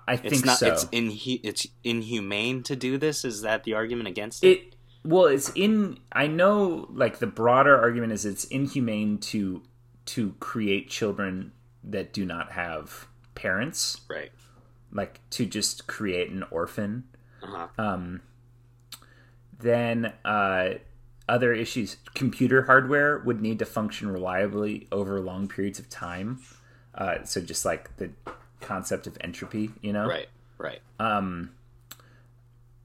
[0.08, 0.58] I It's think not.
[0.58, 0.66] so.
[0.68, 3.24] It's inhu- It's inhumane to do this.
[3.24, 4.48] Is that the argument against it?
[4.48, 9.60] it well it's in i know like the broader argument is it's inhumane to
[10.04, 11.50] to create children
[11.82, 14.30] that do not have parents right.
[14.92, 17.02] like to just create an orphan
[17.42, 17.66] Uh-huh.
[19.58, 20.74] then uh
[21.28, 26.40] other issues computer hardware would need to function reliably over long periods of time
[26.94, 28.10] uh so just like the
[28.62, 30.28] concept of entropy you know right.
[30.62, 30.80] Right.
[31.00, 31.50] Um,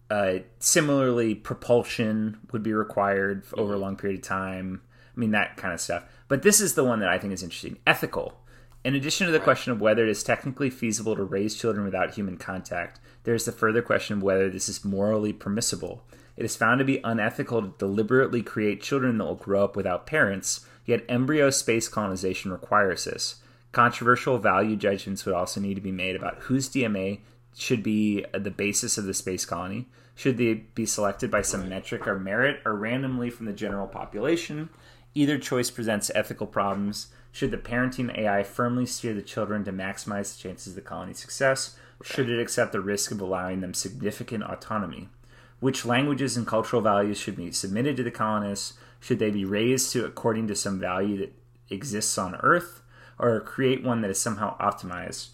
[0.10, 4.82] uh, similarly, propulsion would be required f- over a long period of time.
[5.16, 6.06] I mean, that kind of stuff.
[6.28, 8.40] But this is the one that I think is interesting ethical.
[8.84, 12.14] In addition to the question of whether it is technically feasible to raise children without
[12.14, 16.04] human contact, there is the further question of whether this is morally permissible.
[16.38, 20.08] It is found to be unethical to deliberately create children that will grow up without
[20.08, 23.36] parents, yet embryo space colonization requires this.
[23.72, 27.20] Controversial value judgments would also need to be made about whose DNA
[27.56, 29.88] should be the basis of the space colony.
[30.16, 34.70] Should they be selected by some metric or merit or randomly from the general population?
[35.14, 37.08] Either choice presents ethical problems.
[37.32, 41.20] Should the parenting AI firmly steer the children to maximize the chances of the colony's
[41.20, 41.78] success?
[42.04, 45.10] Should it accept the risk of allowing them significant autonomy?
[45.60, 48.74] Which languages and cultural values should be submitted to the colonists?
[49.00, 51.34] Should they be raised to according to some value that
[51.70, 52.82] exists on Earth,
[53.20, 55.30] or create one that is somehow optimized?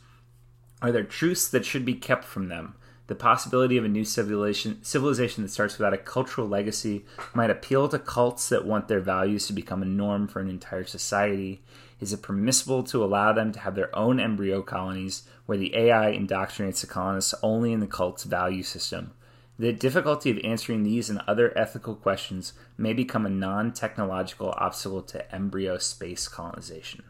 [0.81, 2.75] Are there truths that should be kept from them?
[3.07, 7.89] The possibility of a new civilization, civilization that starts without a cultural legacy might appeal
[7.89, 11.61] to cults that want their values to become a norm for an entire society.
[11.99, 16.15] Is it permissible to allow them to have their own embryo colonies where the AI
[16.17, 19.11] indoctrinates the colonists only in the cult's value system?
[19.59, 25.01] The difficulty of answering these and other ethical questions may become a non technological obstacle
[25.03, 27.03] to embryo space colonization.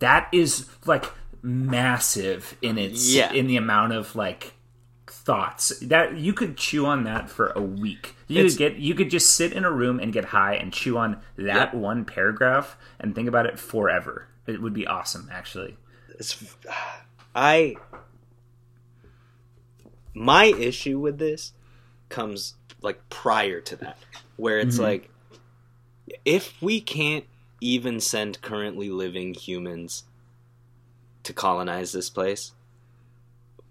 [0.00, 1.06] That is like
[1.42, 3.32] massive in its Yeah.
[3.32, 4.54] in the amount of like
[5.06, 8.14] thoughts that you could chew on that for a week.
[8.26, 10.72] You It's- could get you could just sit in a room and get high and
[10.72, 11.78] chew on that Yeah.
[11.78, 14.26] one paragraph and think about it forever.
[14.46, 15.76] It would be awesome, actually.
[16.18, 16.56] It's,
[17.34, 17.76] I
[20.14, 21.52] my issue with this
[22.08, 23.98] comes like prior to that,
[24.36, 24.84] where it's mm-hmm.
[24.84, 25.10] like
[26.24, 27.24] if we can't
[27.60, 30.04] even send currently living humans
[31.22, 32.52] to colonize this place,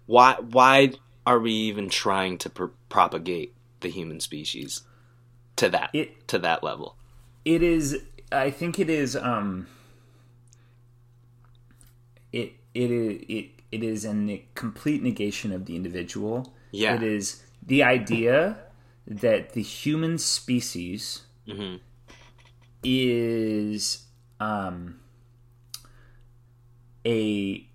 [0.06, 0.92] why why
[1.26, 4.82] are we even trying to pr- propagate the human species
[5.56, 6.96] to that It- to that level?
[7.44, 9.66] it is i think it is um
[12.32, 16.94] it it is it, it is a complete negation of the individual Yeah.
[16.94, 18.58] it is the idea
[19.06, 21.80] that the human species Mhm.
[22.82, 24.06] Is
[24.40, 24.98] um
[27.06, 27.66] a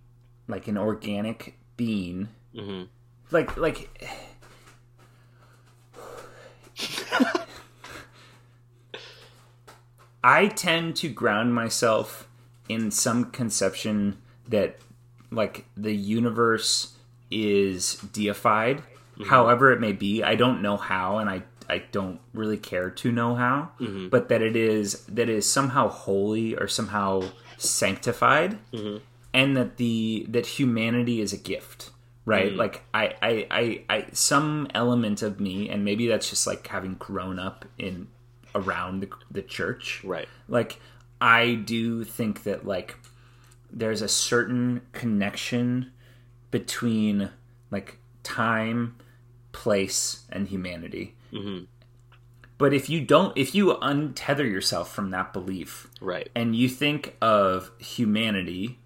[0.47, 2.87] like an organic being Mhm.
[3.31, 3.89] like like
[10.23, 12.27] I tend to ground myself
[12.67, 14.77] in some conception that
[15.31, 16.95] like the universe
[17.29, 18.83] is deified
[19.27, 20.23] however it may be.
[20.23, 24.09] I don't know how and i I don't really care to know how, Mm-hmm.
[24.09, 27.23] but that it is that it is somehow holy or somehow
[27.57, 28.97] sanctified, Mm-hmm.
[29.33, 31.91] and that the that humanity is a gift,
[32.25, 32.51] right?
[32.53, 32.57] Mm.
[32.57, 36.95] Like I, I I I some element of me, and maybe that's just like having
[36.95, 38.07] grown up in
[38.53, 40.27] around the, the church, Right.
[40.47, 40.79] like
[41.21, 42.95] i do think that like
[43.71, 45.91] there's a certain connection
[46.51, 47.29] between
[47.71, 48.95] like time
[49.53, 51.67] place and humanity Mhm.
[52.57, 56.29] but if you don't if you untether yourself from that belief Right.
[56.33, 58.79] and you think of humanity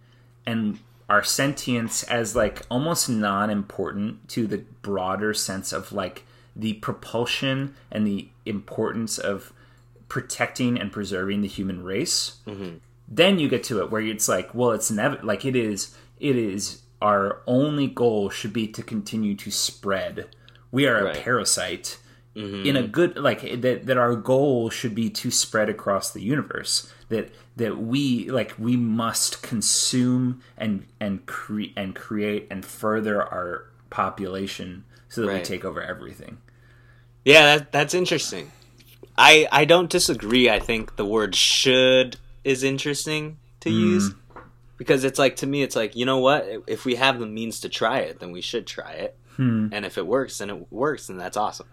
[0.46, 7.76] and our sentience as like almost non-important to the broader sense of like the propulsion
[7.92, 9.54] and the importance of
[10.08, 12.38] protecting and preserving the human race
[13.12, 16.36] then you get to it where it's like well it's never like it is it
[16.36, 20.28] is our only goal should be to continue to spread
[20.72, 21.16] we are Right.
[21.18, 21.98] a parasite
[22.36, 22.66] Mm-hmm.
[22.66, 26.94] in a good like that that our goal should be to spread across the universe
[27.10, 33.66] that that we like we must consume and and create and create and further our
[33.90, 36.38] population so that we take over everything
[37.26, 38.52] Yeah, that, that's interesting.
[39.18, 40.50] I I don't disagree.
[40.50, 43.80] I think the word should is interesting to mm-hmm.
[43.80, 44.14] use
[44.78, 46.48] because it's like to me it's like, you know what?
[46.68, 49.18] If we have the means to try it, then we should try it.
[49.36, 49.68] Hmm.
[49.72, 51.68] And if it works, then it works and that's awesome.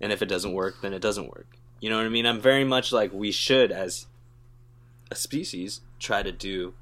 [0.00, 1.56] And if it doesn't work, then it doesn't work.
[1.80, 2.26] You know what I mean?
[2.26, 4.06] I'm very much like we should as
[5.10, 6.74] a species try to do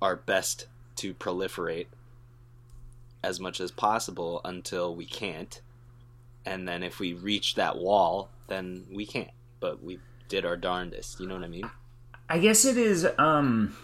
[0.00, 1.86] our best to proliferate
[3.22, 5.60] as much as possible until we can't
[6.46, 9.32] and then if we reach that wall, then we can't.
[9.58, 9.98] But we
[10.28, 11.18] did our darndest.
[11.18, 11.68] You know what I mean?
[12.28, 13.06] I guess it is.
[13.18, 13.76] Um,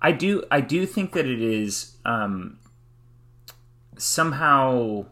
[0.00, 0.42] I do.
[0.50, 2.58] I do think that it is um,
[3.98, 5.04] somehow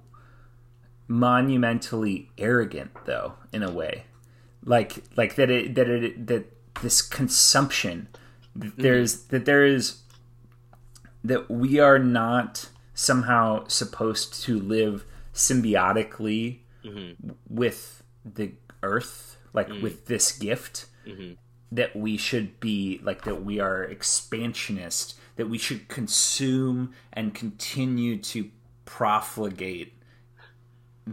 [1.09, 4.05] monumentally arrogant, though, in a way.
[4.65, 5.51] Like, like that.
[5.51, 8.09] It that it that this consumption.
[8.55, 8.83] that mm-hmm.
[8.83, 10.03] There's that there is
[11.25, 17.31] that we are not somehow supposed to live symbiotically mm-hmm.
[17.49, 19.83] with the earth like mm.
[19.83, 21.35] with this gift mm-hmm.
[21.71, 28.17] that we should be like that we are expansionist that we should consume and continue
[28.19, 28.51] to
[28.85, 29.98] profligate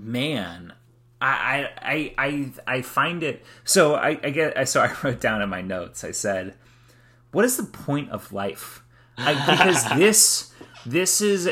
[0.04, 0.74] man
[1.22, 5.42] I I I I, find it so I, I get I so I wrote down
[5.42, 6.56] in my notes I said
[7.36, 8.82] what is the point of life?
[9.18, 10.54] I, because this
[10.86, 11.50] this is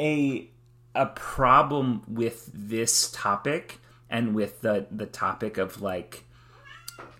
[0.00, 0.48] a
[0.94, 6.24] a problem with this topic and with the the topic of like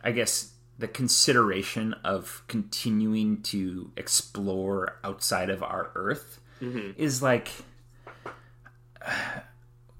[0.02, 6.92] I guess the consideration of continuing to explore outside of our earth mm-hmm.
[6.96, 7.48] is like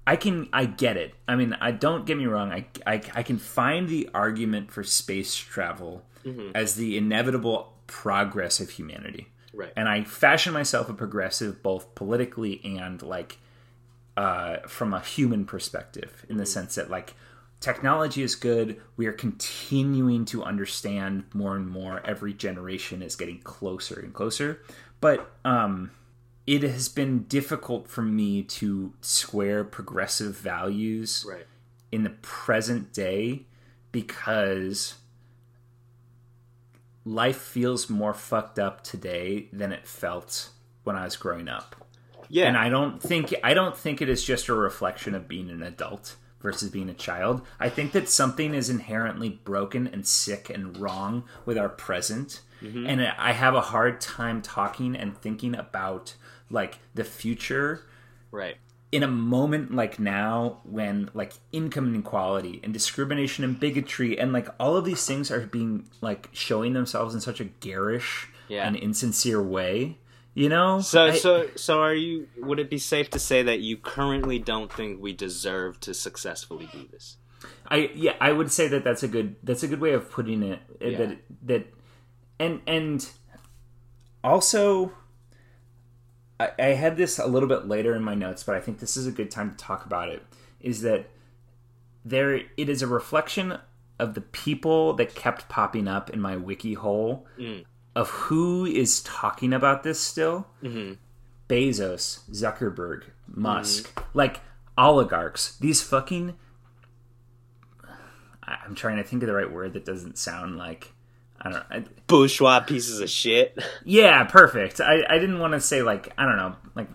[0.09, 1.13] I can I get it.
[1.27, 2.51] I mean, I don't get me wrong.
[2.51, 6.03] I I, I can find the argument for space travel
[6.55, 9.27] as the inevitable progress of humanity.
[9.53, 9.71] Right.
[9.75, 13.37] And I fashion myself a progressive both politically and like
[14.17, 17.13] uh, from a human perspective in the sense that like
[17.59, 23.37] technology is good we are continuing to understand more and more every generation is getting
[23.39, 24.61] closer and closer
[25.01, 25.91] but um
[26.49, 31.45] it has been difficult for me to square progressive values Right.
[31.91, 33.45] in the present day
[33.91, 34.95] because
[37.05, 40.49] life feels more fucked up today than it felt
[40.83, 41.75] when I was growing up.
[42.29, 42.47] Yeah.
[42.47, 45.61] And I don't think I don't think it is just a reflection of being an
[45.63, 47.41] adult versus being a child.
[47.59, 52.41] I think that something is inherently broken and sick and wrong with our present.
[52.63, 52.87] Mm-hmm.
[52.87, 56.15] And I have a hard time talking and thinking about
[56.49, 57.85] like the future
[58.31, 58.57] right.
[58.91, 64.47] in a moment like now when like income inequality and discrimination and bigotry and like
[64.59, 68.65] all of these things are being like showing themselves in such a garish Yeah.
[68.67, 69.97] and insincere way
[70.33, 73.59] you know So I- so so are you would it be safe to say that
[73.59, 77.17] you currently don't think we deserve to successfully do this?
[77.67, 80.43] I yeah, I would say that that's a good that's a good way of putting
[80.43, 80.59] it.
[80.81, 80.97] uh, Yeah.
[80.97, 81.73] That that
[82.39, 83.09] and and
[84.23, 84.91] also,
[86.39, 88.95] I, I had this a little bit later in my notes, but I think this
[88.97, 90.23] is a good time to talk about it.
[90.61, 91.09] Is that
[92.05, 92.35] there?
[92.35, 93.59] It is a reflection
[93.97, 97.65] of the people that kept popping up in my wiki hole mm.
[97.95, 100.47] of who is talking about this still.
[100.63, 100.93] Mm-hmm.
[101.49, 104.17] Bezos, Zuckerberg, Musk, mm-hmm.
[104.17, 104.41] like
[104.77, 105.57] oligarchs.
[105.57, 106.35] These fucking
[108.49, 110.93] I'm trying to think of the right word that doesn't sound like
[111.41, 111.83] I don't know.
[112.07, 113.57] Bourgeois pieces of shit.
[113.85, 114.81] Yeah, perfect.
[114.81, 116.87] I, I didn't want to say like I don't know, like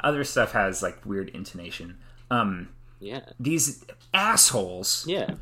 [0.00, 1.98] other stuff has like weird intonation.
[2.30, 2.68] Um,
[3.00, 3.20] Yeah.
[3.40, 5.34] these assholes Yeah.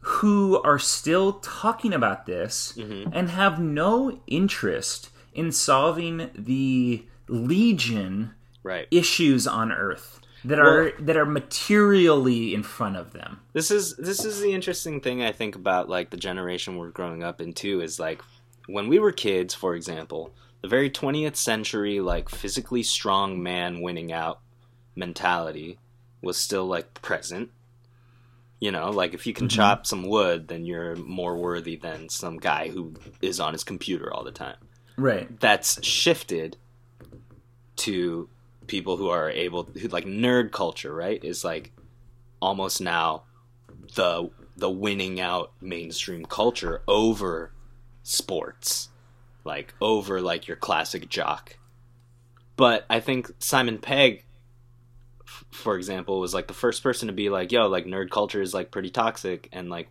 [0.00, 3.10] who are still talking about this Mm-hmm.
[3.12, 8.86] and have no interest in solving the legion Right.
[8.90, 13.40] issues on Earth that are that are materially in front of them.
[13.52, 17.22] This is this is the interesting thing I think about like the generation we're growing
[17.22, 18.22] up into is like
[18.66, 24.12] when we were kids, for example, the very 20th century like physically strong man winning
[24.12, 24.40] out
[24.94, 25.78] mentality
[26.22, 27.50] was still like present.
[28.60, 29.56] You know, like if you can mm-hmm.
[29.56, 34.12] chop some wood, then you're more worthy than some guy who is on his computer
[34.12, 34.56] all the time.
[34.96, 35.40] Right.
[35.40, 36.56] That's shifted
[37.76, 38.28] to
[38.72, 41.22] people who are able who like nerd culture, right?
[41.22, 41.72] Is like
[42.40, 43.24] almost now
[43.96, 47.52] the the winning out mainstream culture over
[48.02, 48.88] sports.
[49.44, 51.58] Like over like your classic jock.
[52.56, 54.24] But I think Simon Pegg
[55.50, 58.54] for example was like the first person to be like, yo, like nerd culture is
[58.54, 59.88] like pretty toxic and like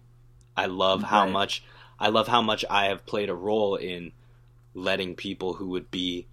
[0.58, 1.32] I love how Right.
[1.32, 1.64] much
[2.00, 4.12] I love how much I have played a role in
[4.74, 6.26] letting people who would be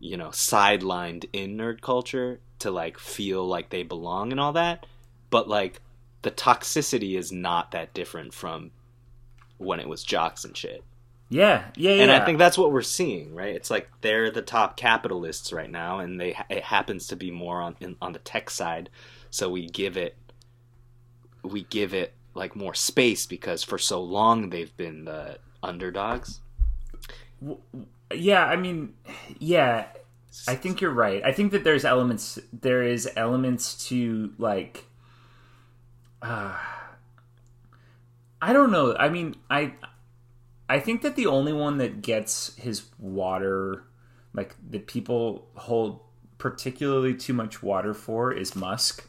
[0.00, 4.86] you know sidelined in nerd culture to like feel like they belong and all that
[5.30, 5.80] but like
[6.22, 8.70] the toxicity is not that different from
[9.58, 10.82] when it was jocks and shit
[11.28, 11.64] Yeah.
[11.76, 11.92] Yeah.
[11.94, 12.02] Yeah.
[12.02, 15.70] and i think that's what we're seeing right it's like they're the top capitalists right
[15.70, 18.90] now and they it happens to be more on in, on the tech side
[19.30, 20.16] so we give it
[21.42, 26.40] we give it like more space because for so long they've been the underdogs
[28.12, 28.44] yeah.
[28.44, 28.94] I mean,
[29.38, 29.86] yeah.
[30.46, 31.22] I think you're right.
[31.24, 32.38] I think that there's elements.
[32.52, 34.84] There is elements to like.
[36.22, 36.56] Uh,
[38.40, 38.96] I don't know.
[38.96, 39.74] I mean, I.
[40.68, 43.84] I think that the only one that gets his water,
[44.34, 46.00] like that people hold
[46.36, 49.08] particularly too much water for, is Musk.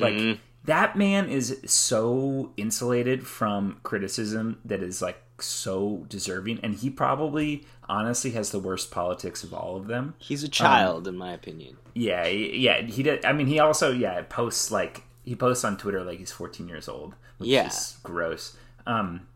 [0.00, 6.90] Like that man is so insulated from criticism that is like so deserving, and he
[6.90, 10.14] probably honestly has the worst politics of all of them.
[10.18, 12.82] he's a child in my opinion Yeah, yeah.
[12.82, 13.24] He did.
[13.24, 16.88] I mean, he also yeah posts like he posts on Twitter like he's 14 years
[16.88, 17.66] old, which Yeah.
[17.68, 18.56] is gross.
[18.86, 19.26] Um,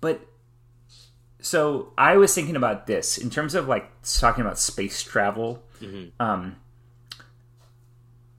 [0.00, 0.20] but
[1.40, 5.62] so I was thinking about this in terms of like talking about space travel.
[6.18, 6.56] Um,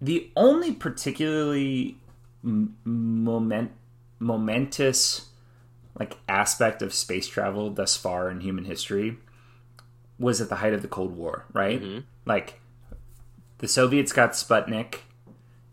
[0.01, 1.97] the only particularly
[2.43, 3.71] m- moment
[4.19, 5.26] momentous
[5.99, 9.17] like aspect of space travel thus far in human history
[10.19, 11.81] was at the height of the Cold War, right?
[11.81, 11.99] Mm-hmm.
[12.25, 12.59] Like
[13.59, 14.99] the Soviets got Sputnik,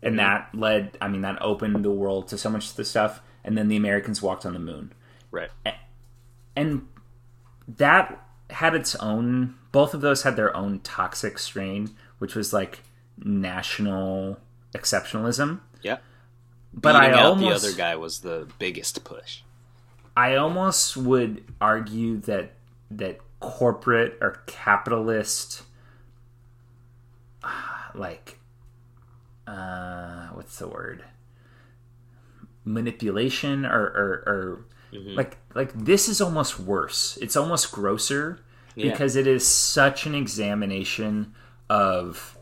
[0.01, 0.17] and mm-hmm.
[0.17, 3.57] that led, I mean, that opened the world to so much of the stuff, and
[3.57, 4.93] then the Americans walked on the moon.
[5.31, 5.49] right
[6.55, 6.87] And
[7.67, 12.83] that had its own, both of those had their own toxic strain, which was like
[13.17, 14.39] national
[14.73, 15.61] exceptionalism.
[15.81, 15.97] yeah
[16.73, 19.41] But Beating I out almost, the other guy was the biggest push.
[20.17, 22.53] I almost would argue that
[22.91, 25.63] that corporate or capitalist
[27.95, 28.39] like
[29.47, 31.03] uh what's the word?
[32.63, 34.65] Manipulation or or, or
[35.15, 37.17] like like this is almost worse.
[37.21, 38.39] It's almost grosser
[38.75, 38.91] Yeah.
[38.91, 41.33] because it is such an examination
[41.69, 42.37] of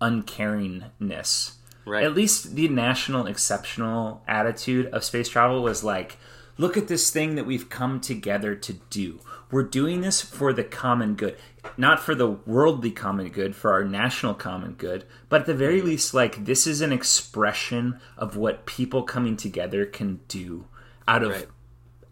[0.00, 1.53] uncaringness
[1.86, 2.04] Right.
[2.04, 6.16] at least the national exceptional attitude of space travel was like
[6.56, 9.20] look at this thing that we've come together to do
[9.50, 11.36] we're doing this for the common good
[11.76, 15.80] not for the worldly common good for our national common good but at the very
[15.82, 20.66] least like this is an expression of what people coming together can do
[21.06, 21.48] out of Right.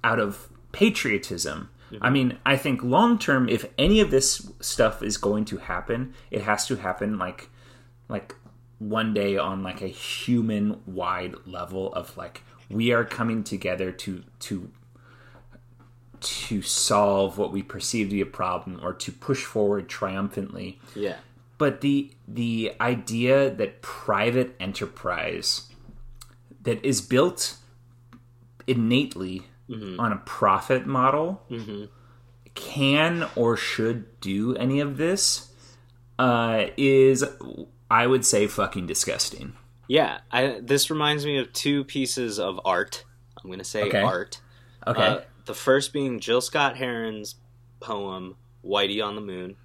[0.04, 1.70] out of patriotism.
[1.90, 2.04] Mm-hmm.
[2.04, 6.14] I mean, I think long term, if any of this stuff is going to happen,
[6.30, 7.50] it has to happen like
[8.08, 8.34] like
[8.88, 14.24] one day on like a human wide level of like we are coming together to
[14.40, 14.70] to
[16.20, 20.78] to solve what we perceive to be a problem or to push forward triumphantly.
[20.94, 21.16] Yeah.
[21.58, 25.68] but the the idea that private enterprise
[26.62, 27.56] that is built
[28.66, 29.42] innately
[29.98, 31.42] on a profit model
[32.54, 35.50] can or should do any of this
[36.18, 37.24] uh, is
[37.92, 39.52] I would say fucking disgusting.
[39.88, 43.04] Yeah, I, this reminds me of two pieces of art.
[43.42, 44.00] I'm going to say Okay.
[44.00, 44.40] art.
[44.86, 47.34] Okay, Uh, the first being Gil Scott-Heron's
[47.80, 49.56] poem "Whitey on the Moon,"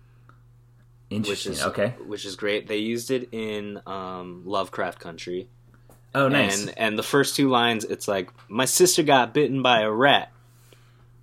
[1.09, 1.53] which interesting.
[1.53, 1.93] is okay.
[2.05, 2.67] which is great.
[2.67, 5.47] They used it in um, Lovecraft Country,
[6.13, 6.61] Oh, nice.
[6.67, 10.31] and and the first two lines, it's like my sister got bitten by a rat,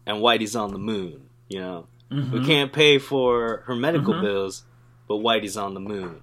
[0.06, 1.28] and Whitey's on the moon.
[1.48, 2.32] You know, Mm-hmm.
[2.32, 4.62] we can't pay for her medical bills,
[5.08, 6.22] but Whitey's on the moon.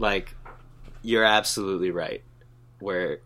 [0.00, 0.34] Like
[1.02, 2.22] you're absolutely right.
[2.80, 3.20] Where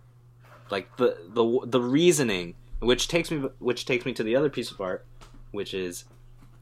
[0.71, 4.71] like the the the reasoning, which takes me which takes me to the other piece
[4.71, 5.07] of art,
[5.53, 6.05] which is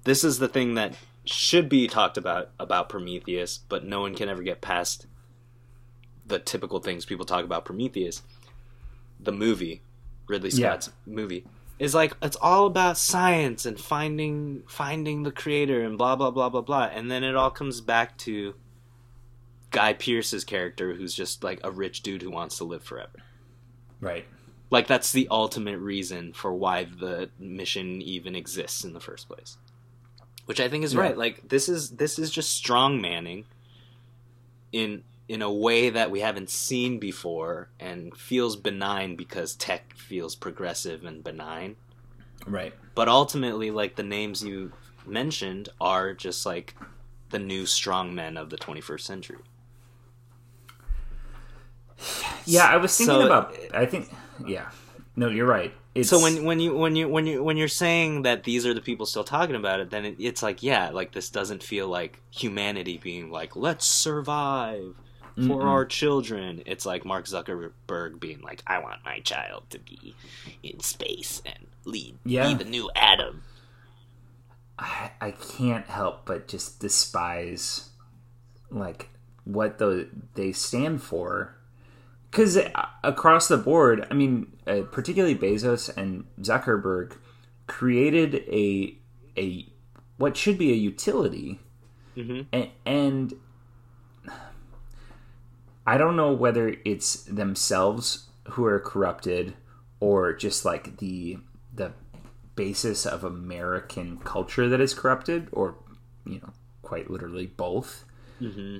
[0.05, 0.95] this is the thing that
[1.25, 5.07] should be talked about about Prometheus, but no one can ever get past
[6.27, 8.23] the typical things people talk about Prometheus.
[9.19, 9.83] The movie,
[10.29, 10.71] Ridley Yeah.
[10.71, 11.47] Scott's movie,
[11.79, 16.49] is like it's all about science and finding finding the creator and blah blah blah
[16.49, 18.55] blah blah, and then it all comes back to
[19.73, 23.19] Guy Pearce's character, who's just like a rich dude who wants to live forever.
[24.01, 24.25] Right.
[24.71, 29.57] Like that's the ultimate reason for why the mission even exists in the first place.
[30.47, 31.01] Which I think is Yeah.
[31.01, 31.19] right.
[31.19, 33.45] Like this is this is just strong manning
[34.73, 40.35] in in a way that we haven't seen before and feels benign because tech feels
[40.35, 41.77] progressive and benign.
[42.47, 42.75] Right.
[42.95, 44.73] But ultimately like the names you
[45.07, 46.75] mentioned are just like
[47.31, 49.39] the new strong men of the 21st century.
[52.47, 53.57] Yeah, I was thinking So- about.
[53.75, 54.11] I think.
[54.47, 54.71] Yeah.
[55.17, 55.73] No, you're right.
[55.95, 58.73] It's, so when when you when you when you when you're saying that these are
[58.73, 61.87] the people still talking about it, then it, it's like yeah, like this doesn't feel
[61.87, 64.95] like humanity being like let's survive
[65.37, 65.65] for Mm-mm.
[65.65, 66.63] our children.
[66.65, 70.15] It's like Mark Zuckerberg being like I want my child to be
[70.63, 72.49] in space and lead Yeah.
[72.49, 73.43] be the new Adam.
[74.79, 77.91] I, I can't help but just despise
[78.71, 79.11] like
[79.45, 81.55] what the they stand for
[82.33, 82.59] because
[83.05, 87.17] across the board i mean uh, particularly bezos and zuckerberg
[87.69, 88.97] created a
[89.39, 89.67] a
[90.17, 91.61] what should be a utility
[92.17, 92.47] Mhm.
[92.53, 93.35] and, and
[95.87, 99.55] i don't know whether it's themselves who are corrupted
[100.01, 101.39] or just like the
[101.75, 101.93] the
[102.55, 105.77] basis of american culture that is corrupted or
[106.27, 106.53] you know
[106.83, 108.05] quite literally both
[108.39, 108.79] hmm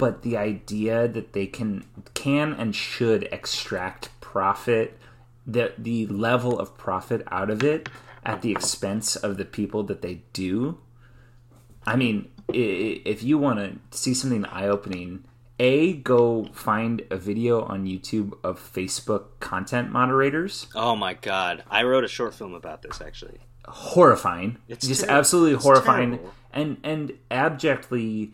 [0.00, 1.84] but the idea that they can
[2.14, 4.98] can and should extract profit
[5.46, 7.88] the the level of profit out of it
[8.24, 10.76] at the expense of the people that they do
[11.86, 15.24] i mean if you want to see something eye-opening
[15.58, 21.82] a go find a video on youtube of facebook content moderators Oh my god, I
[21.84, 23.38] wrote a short film about this actually.
[23.68, 25.18] horrifying It's just terrible.
[25.18, 26.34] absolutely It's horrifying terrible.
[26.52, 28.32] and and abjectly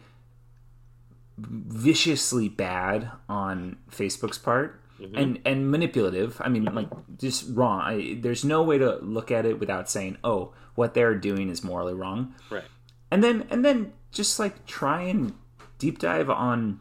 [1.39, 5.15] viciously bad on facebook's part Mm-hmm.
[5.19, 6.41] and and manipulative.
[6.43, 7.83] I mean like just wrong.
[7.83, 11.63] I, there's no way to look at it without saying oh what they're doing is
[11.63, 12.35] morally wrong.
[12.51, 12.65] Right.
[13.11, 15.35] and then and then just like try and
[15.79, 16.81] deep dive on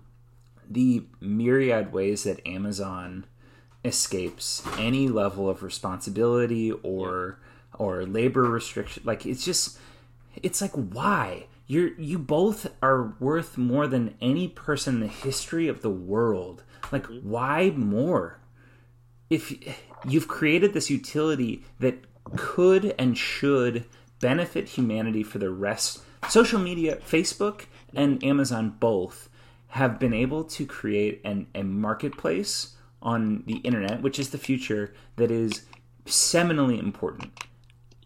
[0.69, 3.25] the myriad ways that Amazon
[3.83, 7.41] escapes any level of responsibility or
[7.77, 9.03] or labor restriction.
[9.05, 9.77] Like it's just
[10.41, 15.68] it's like why you're you both are worth more than any person in the history
[15.68, 16.63] of the world.
[16.91, 17.30] Like mm-hmm.
[17.30, 18.39] why more?
[19.30, 19.53] If
[20.07, 22.03] you've created this utility that
[22.36, 23.86] could and should
[24.20, 28.30] benefit humanity for the rest social media facebook and mm-hmm.
[28.30, 29.30] amazon both
[29.68, 34.93] have been able to create an, a marketplace on the internet which is the future
[35.18, 35.66] that is
[36.05, 37.32] seminally important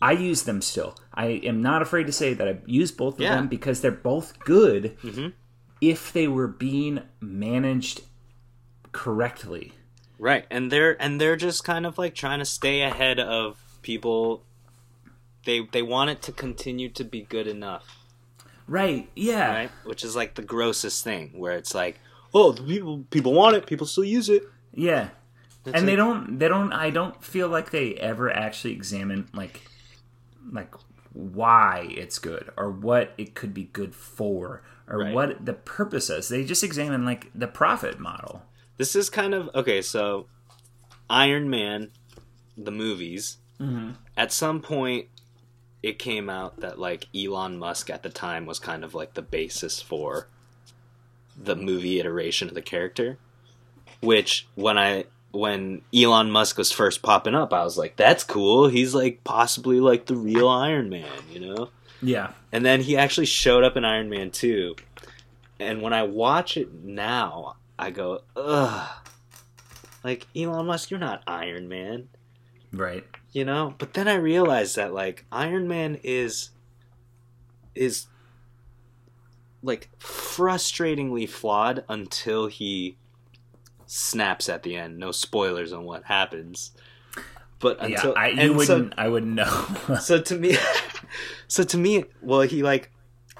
[0.01, 3.21] i use them still i am not afraid to say that i use both of
[3.21, 3.35] Yeah.
[3.35, 5.33] them because they're both good Mhm.
[5.81, 8.01] if they were being managed
[8.91, 9.73] correctly
[10.21, 14.43] Right, and they're and they're just kind of like trying to stay ahead of people.
[15.45, 17.99] They they want it to continue to be good enough,
[18.67, 19.71] right yeah right?
[19.85, 22.01] Which is like the grossest thing, where it's like,
[22.33, 24.43] oh, the people people want it, people still use it.
[24.73, 25.11] Yeah.
[25.63, 25.91] That's and it.
[25.91, 29.61] they don't they don't I don't feel like they ever actually examine like
[30.51, 30.73] like
[31.13, 35.13] why it's good or what it could be good for or Right.
[35.13, 36.29] what the purpose is.
[36.29, 38.43] They just examine like the profit model.
[38.77, 39.81] This is kind of okay.
[39.81, 40.27] So,
[41.09, 41.91] Iron Man,
[42.57, 43.37] the movies.
[43.59, 43.91] Mm-hmm.
[44.15, 45.07] At some point,
[45.83, 49.21] it came out that like Elon Musk at the time was kind of like the
[49.21, 50.27] basis for
[51.41, 53.17] the movie iteration of the character.
[54.01, 58.67] Which when I when Elon Musk was first popping up, I was like, "That's cool.
[58.67, 61.69] He's like possibly like the real Iron Man," you know.
[62.01, 62.31] Yeah.
[62.51, 64.75] And then he actually showed up in Iron Man 2.
[65.59, 68.89] And when I watch it now, I go, ugh.
[70.03, 72.07] Like, Elon Musk, you're not Iron Man,
[72.71, 73.03] Right.
[73.33, 73.75] you know?
[73.77, 76.51] But then I realized that, like, Iron Man is.
[77.75, 78.07] is.
[79.61, 82.95] like, frustratingly flawed until he
[83.89, 84.99] snaps at the end.
[84.99, 86.71] No spoilers on what happens.
[87.59, 88.13] But until.
[88.13, 89.67] yeah, I you wouldn't I wouldn't know.
[90.01, 90.55] so to me
[91.47, 92.91] so to me well he like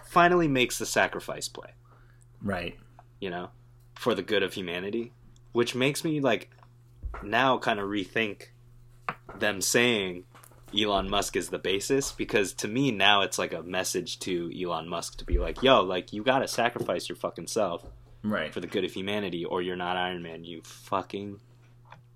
[0.04, 1.70] finally makes the sacrifice play
[2.42, 2.76] right.
[3.20, 3.50] you know
[3.94, 5.12] for the good of humanity,
[5.52, 6.50] which makes me like
[7.22, 8.48] now kind of rethink
[9.38, 10.24] them saying
[10.78, 14.88] Elon Musk is the basis because to me now it's like a message to Elon
[14.88, 17.86] Musk to be like, yo, like you gotta sacrifice your fucking self
[18.24, 18.54] Right.
[18.54, 21.40] for the good of humanity or you're not Iron Man, you fucking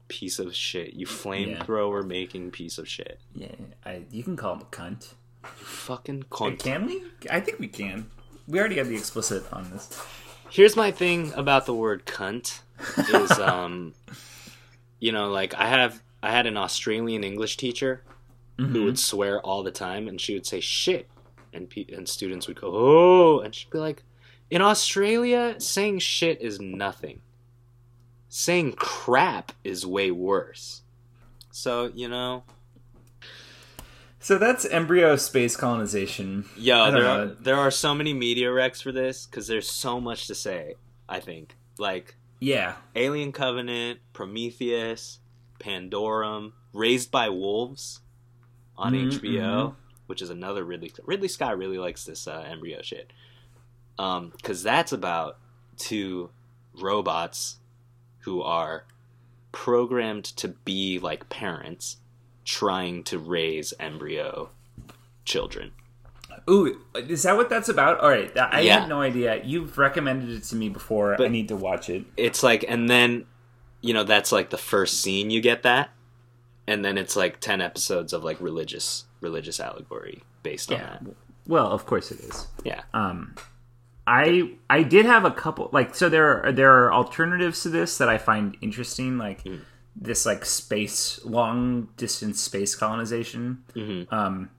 [0.07, 0.93] piece of shit.
[0.93, 3.19] You flamethrower making piece of shit.
[3.33, 5.13] Yeah, I, you can call him a cunt.
[5.43, 6.59] You fucking cunt.
[6.59, 7.03] can we?
[7.29, 8.09] I think we can.
[8.47, 10.01] We already have the explicit on this.
[10.49, 12.61] Here's my thing about the word cunt
[13.13, 13.93] is um
[14.99, 18.03] you know like I have I had an Australian English teacher
[18.57, 21.09] who would swear all the time and she would say shit
[21.53, 24.03] and pe- and students would go oh and she'd be like
[24.53, 27.21] in Australia saying shit is nothing.
[28.29, 30.83] Saying crap is way worse.
[31.51, 32.43] So, you know,
[34.19, 36.45] So that's embryo space colonization.
[36.55, 37.21] Yeah, there know.
[37.23, 40.75] are, there are so many media wrecks for this because there's so much to say.
[41.09, 42.75] I think like Yeah.
[42.95, 45.19] Alien Covenant, Prometheus,
[45.59, 48.01] Pandorum, Raised by Wolves
[48.77, 49.75] on Mhm, HBO, mhm.
[50.07, 53.11] which is another Ridley Ridley Scott really likes this uh, embryo shit.
[53.99, 55.37] Um, because that's about
[55.77, 56.29] two
[56.81, 57.57] robots
[58.19, 58.85] who are
[59.51, 61.97] programmed to be like parents,
[62.45, 64.49] trying to raise embryo
[65.25, 65.71] children.
[66.49, 67.99] Ooh, is that what that's about?
[67.99, 68.79] All right, I Yeah.
[68.81, 69.41] had no idea.
[69.45, 71.21] You've recommended it to me before.
[71.21, 72.05] I need to watch it.
[72.17, 73.25] it's like and then
[73.81, 75.89] you know that's like the first scene you get that
[76.65, 80.85] and then it's like 10 episodes of like religious religious allegory based on Yeah.
[81.03, 81.15] that
[81.47, 82.47] Well, of course it is.
[82.63, 83.35] yeah Um,
[84.05, 87.97] I I did have a couple like so there are there are alternatives to this
[87.99, 89.61] that I find interesting like Mm.
[89.95, 93.63] this like space long distance space colonization.
[93.75, 94.13] Mm-hmm.
[94.13, 94.49] Um,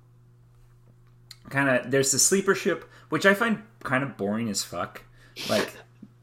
[1.50, 5.02] kind of there's the sleeper ship which I find kind of boring as fuck.
[5.50, 5.72] Like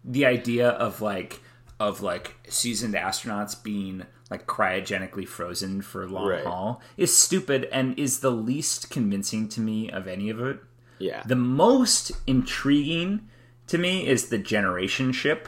[0.03, 1.41] the idea of like
[1.79, 6.43] of like seasoned astronauts being like cryogenically frozen for long Right.
[6.45, 10.59] haul is stupid and is the least convincing to me of any of it.
[11.01, 13.27] Yeah The most intriguing
[13.67, 15.47] to me is the generation ship,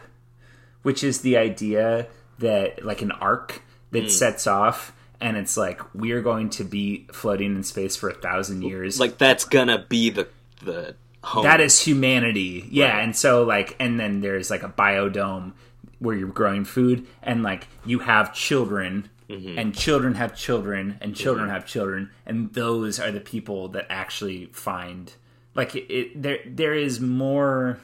[0.81, 2.07] which is the idea
[2.39, 7.55] that like an ark that sets off and it's like we're going to be floating
[7.55, 8.99] in space for a thousand years.
[8.99, 10.27] like that's gonna be the
[10.63, 12.67] the home that is humanity.
[12.71, 13.03] Yeah, Right.
[13.03, 15.53] and so like and then there's like a biodome
[15.99, 19.57] where you're growing food and like you have children Mm-hmm.
[19.57, 24.47] and children have children and children have children and those are the people that actually
[24.51, 25.13] find
[25.55, 27.79] like it, it there there is more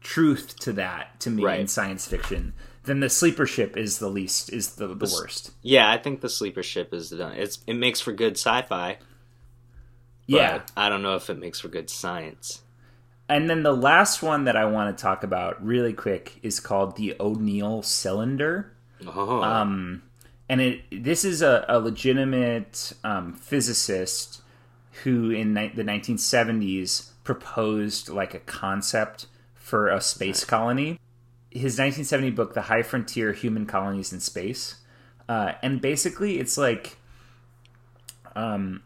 [0.00, 2.52] truth to that to me in science fiction
[2.84, 5.50] than the sleeper ship is the least is the, the worst.
[5.62, 8.96] yeah i think the sleeper ship is done it's it makes for good sci-fi
[10.26, 10.62] Yeah.
[10.76, 12.62] i don't know if it makes for good science
[13.30, 16.96] And then the last one that I want to talk about really quick is called
[16.96, 18.72] the O'Neill cylinder.
[19.06, 20.02] oh Um,
[20.48, 24.40] and it this is a, a legitimate um, physicist
[25.04, 30.98] who in ni- the 1970s proposed like a concept for a space colony.
[31.50, 34.76] His 1970 book, The High Frontier: Human Colonies in Space,
[35.28, 36.98] uh, and basically it's like
[38.36, 38.82] um,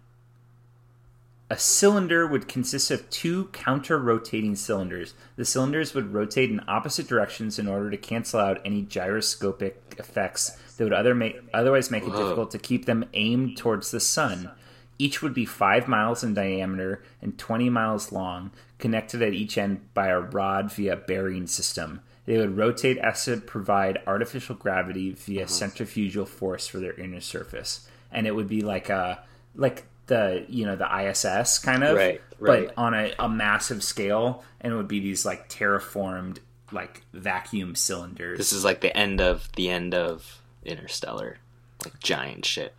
[1.52, 5.12] a cylinder would consist of two counter-rotating cylinders.
[5.36, 10.56] The cylinders would rotate in opposite directions in order to cancel out any gyroscopic effects
[10.76, 12.22] that would other make, otherwise make it Whoa.
[12.22, 14.50] difficult to keep them aimed towards the sun.
[14.98, 19.92] Each would be five miles in diameter and 20 miles long, connected at each end
[19.94, 22.00] by a rod via bearing system.
[22.24, 25.48] They would rotate as to provide artificial gravity via mm-hmm.
[25.48, 29.24] centrifugal force for their inner surface, and it would be like a
[29.56, 32.66] like the you know the ISS kind of, Right, right.
[32.66, 36.38] but on a, a massive scale, and it would be these like terraformed
[36.70, 38.38] like vacuum cylinders.
[38.38, 41.36] this is like the end of the end of interstellar
[41.84, 42.72] like giant shit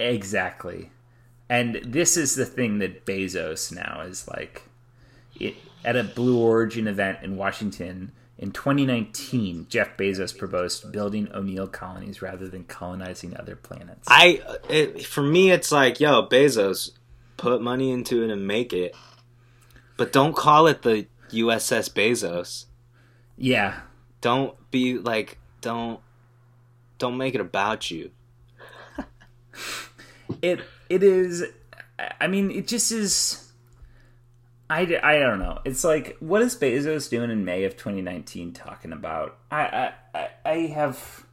[0.00, 0.90] Exactly.
[1.50, 4.62] And this is the thing that Bezos now is like
[5.38, 11.66] it, at a Blue Origin event in Washington in 2019, Jeff Bezos proposed building O'Neill
[11.66, 14.08] colonies rather than colonizing other planets.
[14.08, 14.40] I
[14.70, 16.92] it, for me it's like yo Bezos
[17.36, 18.94] put money into it and make it
[19.96, 22.66] but don't call it the USS Bezos
[23.36, 23.80] yeah.
[24.20, 26.00] don't be like don't
[26.98, 28.10] don't make it about you
[30.42, 30.60] It
[30.90, 31.44] it is
[32.20, 33.46] I mean it just is
[34.68, 35.58] I, I don't know.
[35.64, 39.38] It's like what is Bezos doing in May of 2019 talking about?
[39.50, 41.24] I I I, have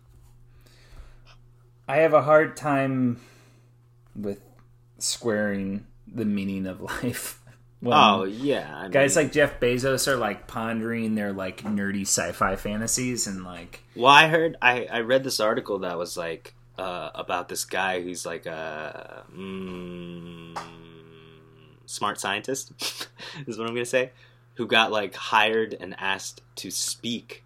[1.88, 3.20] I have a hard time
[4.16, 4.41] with
[4.97, 7.43] squaring the meaning of life
[7.86, 12.55] oh yeah, I guys mean- like Jeff Bezos are like pondering their like nerdy sci-fi
[12.55, 17.12] fantasies and like Well, I heard I, I read this article that was like uh,
[17.16, 20.58] about this guy who's like a mm,
[21.86, 22.72] smart scientist
[23.48, 24.12] is what I'm gonna say,
[24.56, 27.44] who got like hired and asked to speak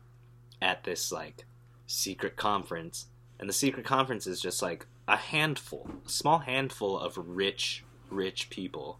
[0.61, 1.45] at this like
[1.87, 3.07] secret conference,
[3.39, 8.49] and the secret conference is just like a handful, a small handful of rich, rich
[8.49, 8.99] people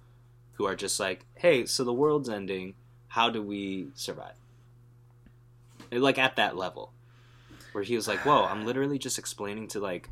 [0.54, 2.76] who are just like, hey, so the world's ending.
[3.08, 4.36] How do we survive?
[5.92, 6.94] Like at that level
[7.74, 10.10] where he was like, "Whoa, I'm literally just explaining to like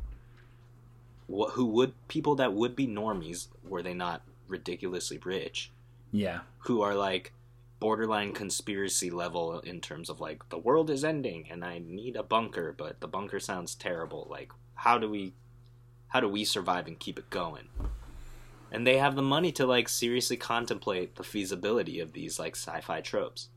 [1.30, 5.70] what who would people that would be normies were they not ridiculously rich,
[6.10, 6.40] yeah.
[6.58, 7.32] who are like
[7.78, 12.22] borderline conspiracy level in terms of like the world is ending and I need a
[12.24, 14.26] bunker, but the bunker sounds terrible.
[14.28, 15.32] Like how do we
[16.08, 17.68] how do we survive and keep it going?"
[18.72, 23.00] And they have the money to like seriously contemplate the feasibility of these like sci-fi
[23.02, 23.48] tropes.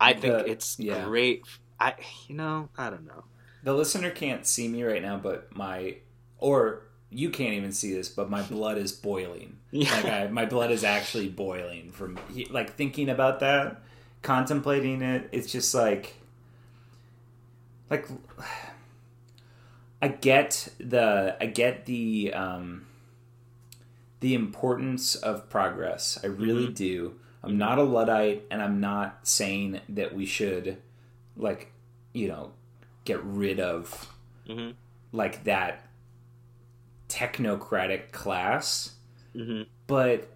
[0.00, 1.04] I think The- it's yeah.
[1.04, 1.42] great.
[1.78, 1.94] I
[2.28, 3.24] you know I don't know.
[3.64, 5.96] The listener can't see me right now, but my
[6.38, 9.56] or you can't even see this, but my blood is boiling.
[9.70, 9.90] Yeah.
[9.94, 12.18] Like I, my blood is actually boiling from
[12.50, 13.82] like thinking about that,
[14.22, 15.28] contemplating it.
[15.32, 16.14] It's just like
[17.90, 18.06] like
[20.02, 22.86] I get the I get the um
[24.20, 26.18] the importance of progress.
[26.22, 26.74] I really Mhm.
[26.74, 27.14] do.
[27.42, 30.78] I'm not a luddite and I'm not saying that we should
[31.36, 31.72] like,
[32.12, 32.52] you know,
[33.08, 34.08] get rid of
[34.46, 34.70] hmm
[35.12, 35.84] like that
[37.08, 38.92] technocratic class
[39.34, 40.28] hmm but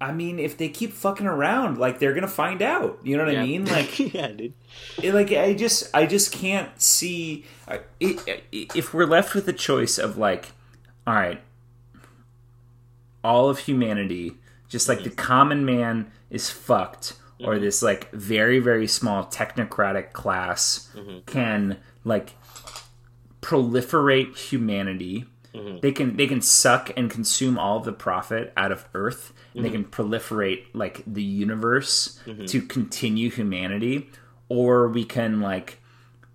[0.00, 3.00] I mean, if they keep fucking around, like they're gonna find out.
[3.02, 3.64] You know what I mean?
[3.76, 4.54] Like, yeah, dude.
[5.02, 7.44] it, like I just, I just can't see.
[7.66, 10.52] I- It, it, if we're left with the choice of like,
[11.04, 11.40] all right,
[13.24, 14.36] all of humanity,
[14.68, 17.14] just like the common man is fucked,
[17.44, 17.64] or mm-hmm.
[17.64, 21.18] this like very very small technocratic class mm-hmm.
[21.26, 22.34] can like
[23.40, 25.24] proliferate humanity.
[25.54, 25.78] Mm-hmm.
[25.80, 29.64] They can they can suck and consume all of the profit out of Earth, and
[29.64, 34.10] they can proliferate like the universe to continue humanity,
[34.48, 35.80] or we can like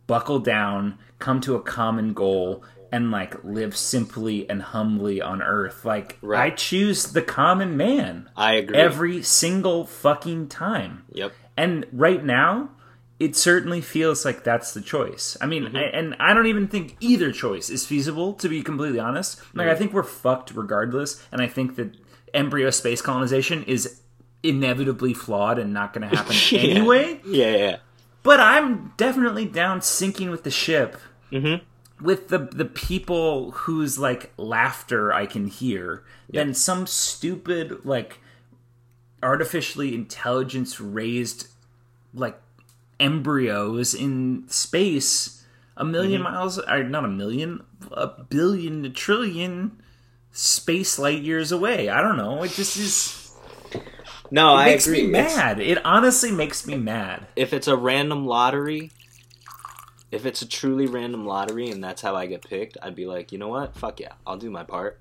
[0.08, 5.84] buckle down, come to a common goal, and like live simply and humbly on Earth.
[5.84, 8.78] Like I choose the common man I agree.
[8.78, 11.04] every single fucking time.
[11.12, 11.34] yep.
[11.58, 12.70] And right now,
[13.20, 15.36] it certainly feels like that's the choice.
[15.42, 19.00] I mean, I, and I don't even think either choice is feasible, to be completely
[19.00, 19.40] honest.
[19.54, 21.96] Like, I think we're fucked regardless, and I think that
[22.34, 24.02] embryo space colonization is
[24.42, 26.60] inevitably flawed and not going to happen Yeah.
[26.62, 27.22] anyway.
[27.26, 27.78] Yeah, yeah.
[28.24, 30.98] But I'm definitely down sinking with the ship.
[31.32, 31.64] Mm-hmm.
[32.04, 38.20] With the the people whose like laughter I can hear, than some stupid like
[39.24, 41.48] artificially intelligence raised
[42.14, 42.38] like
[43.00, 45.44] embryos in space
[45.76, 46.24] a 1000000 mm-hmm.
[46.24, 49.82] miles or not a million a billion a trillion
[50.32, 51.90] space light years away.
[51.90, 52.44] I don't know.
[52.44, 53.32] It just is
[54.30, 55.08] No, it I makes agree.
[55.08, 55.60] me It's- mad.
[55.60, 57.28] It honestly makes me mad.
[57.36, 58.92] If it's a random lottery,
[60.14, 63.32] if it's a truly random lottery and that's how I get picked, I'd be like,
[63.32, 63.76] you know what?
[63.76, 65.00] Fuck yeah, I'll do my part.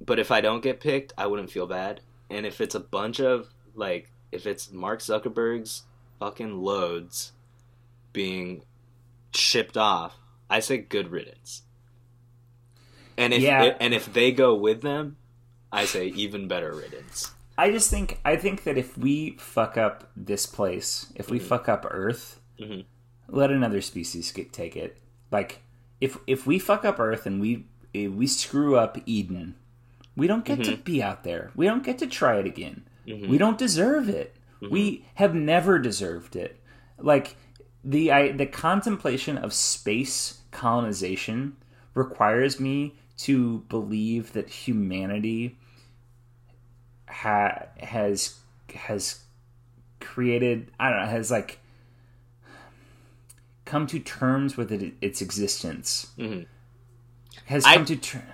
[0.00, 2.00] But if I don't get picked, I wouldn't feel bad.
[2.30, 5.82] And if it's a bunch of like, if it's Mark Zuckerberg's
[6.18, 7.32] fucking loads
[8.14, 8.62] being
[9.34, 10.14] shipped off,
[10.48, 11.62] I say good riddance.
[13.18, 13.76] And if Yeah.
[13.80, 15.16] and if they go with them,
[15.70, 17.32] I say even better riddance.
[17.58, 21.68] I just think I think that if we fuck up this place, if we fuck
[21.68, 22.86] up Earth, Mhm.
[23.28, 24.98] Let another species get, take it.
[25.30, 25.60] Like
[26.00, 29.54] if if we fuck up Earth and we if we screw up Eden,
[30.16, 30.82] we don't get to mm-hmm.
[30.82, 31.50] be out there.
[31.54, 32.84] We don't get to try it again.
[33.06, 33.30] Mm-hmm.
[33.30, 34.36] We don't deserve it.
[34.60, 34.72] Mm-hmm.
[34.72, 36.60] We have never deserved it.
[36.98, 37.36] Like
[37.84, 41.56] the I, the contemplation of space colonization
[41.94, 45.58] requires me to believe that humanity
[47.08, 48.38] ha- has
[48.74, 49.20] has
[50.00, 51.58] created I don't know has like
[53.68, 56.08] come to terms with it, its existence.
[56.18, 56.46] Mhm.
[57.44, 58.24] Has I- come to ter-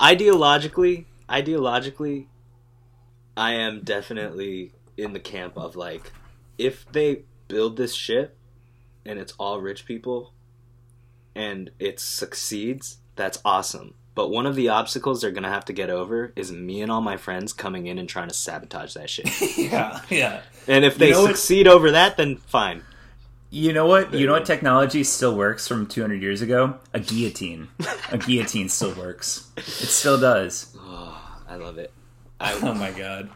[0.00, 2.26] ideologically ideologically
[3.36, 6.12] i am definitely in the camp of like
[6.58, 8.36] if they build this ship
[9.04, 10.32] and it's all rich people
[11.34, 15.90] and it succeeds that's awesome but one of the obstacles they're gonna have to get
[15.90, 19.28] over is me and all my friends coming in and trying to sabotage that shit
[19.58, 20.40] yeah, yeah.
[20.68, 22.82] and if they know what- succeed over that then fine
[23.56, 24.12] You know what?
[24.12, 26.74] You know what technology still works from 200 years ago?
[26.92, 27.68] A guillotine.
[28.10, 29.48] A guillotine still works.
[29.56, 30.76] It still does.
[30.88, 31.90] Oh, I love it.
[32.38, 33.30] I, Oh my god.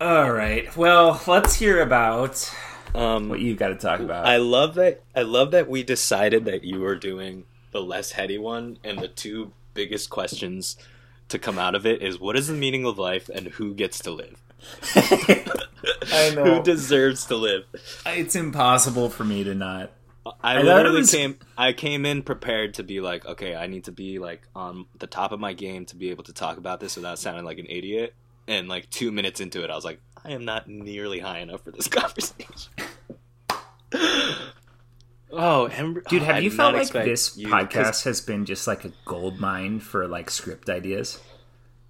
[0.00, 0.74] All right.
[0.76, 2.48] Well, let's hear about
[2.94, 4.24] um, what you've got to talk about.
[4.26, 5.02] I love that.
[5.16, 9.08] I love that we decided that you were doing the less heady one, and the
[9.08, 10.76] two biggest questions
[11.28, 13.98] to come out of it is what is the meaning of life and who gets
[14.00, 14.40] to live.
[16.12, 17.64] I Who deserves to live?
[18.06, 19.92] it's impossible for me to not.
[20.42, 21.38] I I literally was- came.
[21.58, 25.06] I came in prepared to be like, okay, I need to be like on the
[25.06, 27.66] top of my game to be able to talk about this without sounding like an
[27.68, 28.14] idiot.
[28.48, 31.62] And like two minutes into it, I was like, I am not nearly high enough
[31.64, 32.70] for this conversation.
[35.32, 38.44] oh, Ember, Dude, oh, have I you felt like this you- 'cause- podcast has been
[38.44, 41.20] just like a gold mine for like script ideas?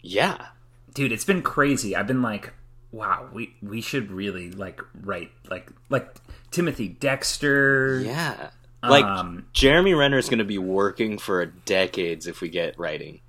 [0.03, 0.49] Yeah,
[0.93, 1.97] Dude, it's been crazy.
[1.97, 2.53] I've been like,
[2.95, 6.15] wow, we we should really like write like like
[6.51, 8.01] Timothy Dexter.
[8.05, 8.51] yeah.
[8.83, 13.21] Like Um, Jeremy Renner is going to be working for decades if we get writing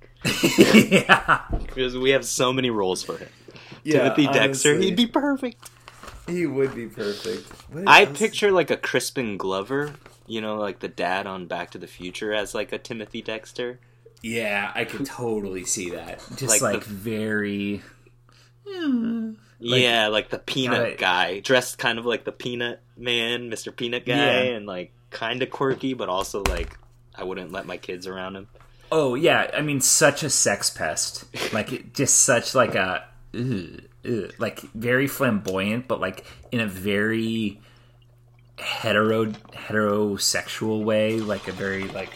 [0.42, 1.42] yeah.
[1.66, 3.28] because we have so many roles for him.
[3.82, 4.84] Yeah, Timothy Dexter, honestly.
[4.86, 5.70] he'd be perfect.
[6.26, 7.50] He would be perfect.
[7.86, 9.94] I picture like a Crispin Glover,
[10.26, 13.78] you know, like the dad on Back to the Future as like a Timothy Dexter.
[14.22, 16.18] Yeah, I could totally see that.
[16.36, 17.82] Just Like like, the- very.
[19.58, 23.74] Yeah, like the peanut Gotta- guy, dressed kind of like the peanut man, Mr.
[23.74, 24.54] Peanut guy, Yeah.
[24.56, 26.76] and like kind of quirky, but also like
[27.14, 28.48] I wouldn't let my kids around him.
[28.92, 31.24] Oh yeah, I mean, such a sex pest.
[31.52, 33.04] Like just such like a,
[33.34, 37.60] ugh, ugh, like very flamboyant, but like in a very
[38.58, 41.18] hetero heterosexual way.
[41.20, 42.10] Like a very like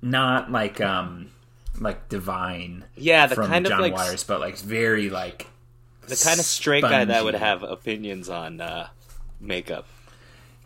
[0.00, 1.30] not like um
[1.78, 5.46] like divine Yeah, the from kind John of like Waters, but like very like
[6.08, 8.88] the kind of straight guy that would have opinions on uh,
[9.40, 9.86] makeup.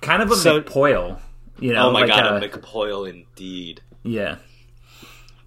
[0.01, 1.21] kind of a So- McPoyle.
[1.59, 3.81] You know, oh my like god, a- a McPoyle indeed.
[4.03, 4.37] yeah.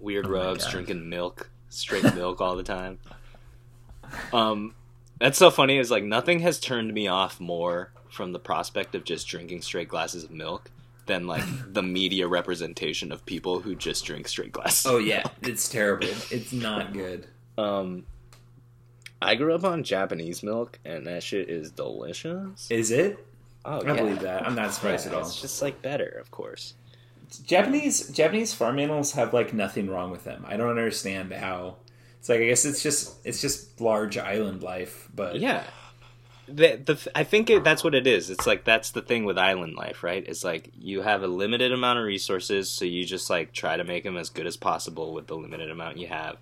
[0.00, 2.98] weird Oh rubs, drinking milk, straight milk all the time.
[4.32, 4.74] Um,
[5.20, 5.78] that's so funny.
[5.78, 9.88] Is like nothing has turned me off more from the prospect of just drinking straight
[9.88, 10.70] glasses of milk
[11.06, 14.86] than like the media representation of people who just drink straight glasses.
[14.86, 16.08] Oh yeah, it's terrible.
[16.30, 17.26] It's not good.
[17.56, 18.04] Um,
[19.22, 22.70] I grew up on Japanese milk, and that shit is delicious.
[22.70, 23.26] Is it?
[23.64, 24.46] Oh, I believe that.
[24.46, 25.26] I'm not surprised Yeah, at all.
[25.26, 26.74] It's just like better, of course.
[27.44, 30.44] Japanese Japanese farm animals have like nothing wrong with them.
[30.48, 31.76] I don't understand how.
[32.18, 35.62] It's like I guess it's just it's just large island life, but Yeah.
[36.48, 38.28] The, the, I think it, that's what it is.
[38.28, 40.24] It's like that's the thing with island life, right?
[40.26, 43.84] It's like you have a limited amount of resources, so you just like try to
[43.84, 46.38] make them as good as possible with the limited amount you have.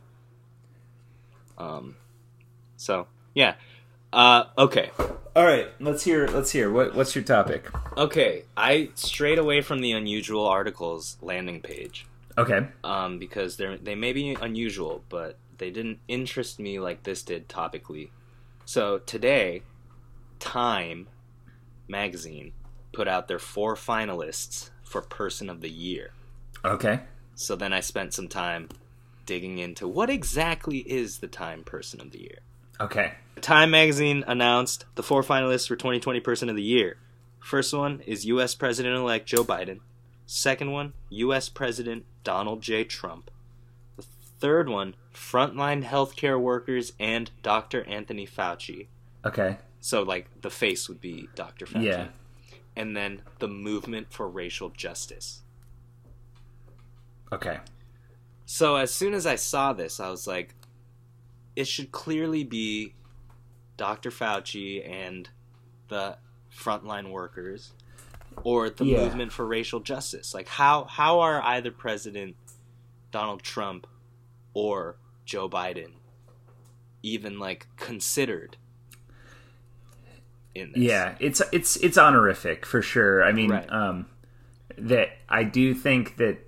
[1.58, 1.96] Um,
[2.78, 3.54] so yeah.
[4.10, 4.90] Uh, okay,
[5.36, 7.68] All right, let's hear let's hear what what's your topic?
[7.98, 8.44] okay.
[8.56, 12.06] I strayed away from the unusual articles landing page
[12.38, 12.66] Okay.
[12.82, 17.48] um, because they they may be unusual, but they didn't interest me like this did
[17.50, 18.08] topically.
[18.64, 19.62] So today,
[20.38, 21.08] Time
[21.88, 22.52] magazine
[22.92, 26.12] put out their four finalists for Person of the Year.
[26.64, 27.00] Okay.
[27.34, 28.68] So then I spent some time
[29.26, 32.38] digging into what exactly is the Time Person of the Year.
[32.80, 33.12] Okay.
[33.40, 36.96] Time magazine announced the four finalists for 2020 Person of the Year.
[37.40, 38.54] First one is U.S.
[38.54, 39.80] President elect Joe Biden.
[40.26, 41.48] Second one, U.S.
[41.48, 42.84] President Donald J.
[42.84, 43.30] Trump.
[43.96, 47.84] The third one, frontline healthcare workers and Dr.
[47.84, 48.88] Anthony Fauci.
[49.24, 49.56] Okay.
[49.80, 51.66] So, like, the face would be Dr.
[51.66, 51.84] Fauci.
[51.84, 52.08] Yeah.
[52.76, 55.42] And then the movement for racial justice.
[57.32, 57.58] Okay.
[58.46, 60.54] So as soon as I saw this, I was like,
[61.58, 62.94] it should clearly be
[63.76, 64.10] Dr.
[64.10, 65.28] Fauci and
[65.88, 66.16] the
[66.56, 67.72] frontline workers
[68.44, 69.02] or the Yeah.
[69.02, 70.32] movement for racial justice.
[70.34, 72.36] Like how how are either President
[73.10, 73.88] Donald Trump
[74.54, 75.94] or Joe Biden
[77.02, 78.56] even like considered
[80.54, 80.80] in this?
[80.82, 83.24] Yeah, it's it's it's honorific for sure.
[83.24, 83.68] I mean, Right.
[83.72, 84.06] um,
[84.76, 86.38] that I do think that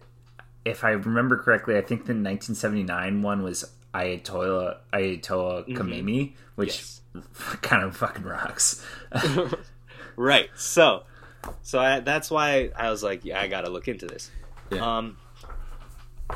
[0.64, 3.64] if I remember correctly, I think the 1979 one was
[3.94, 7.00] Ayatollah Ayatollah Khomeini, which Yes.
[7.62, 8.84] kind of fucking rocks.
[10.16, 10.48] right.
[10.54, 11.04] So,
[11.62, 14.30] so I, that's why I was like, yeah, I got to look into this.
[14.70, 14.98] Yeah.
[14.98, 15.16] Um,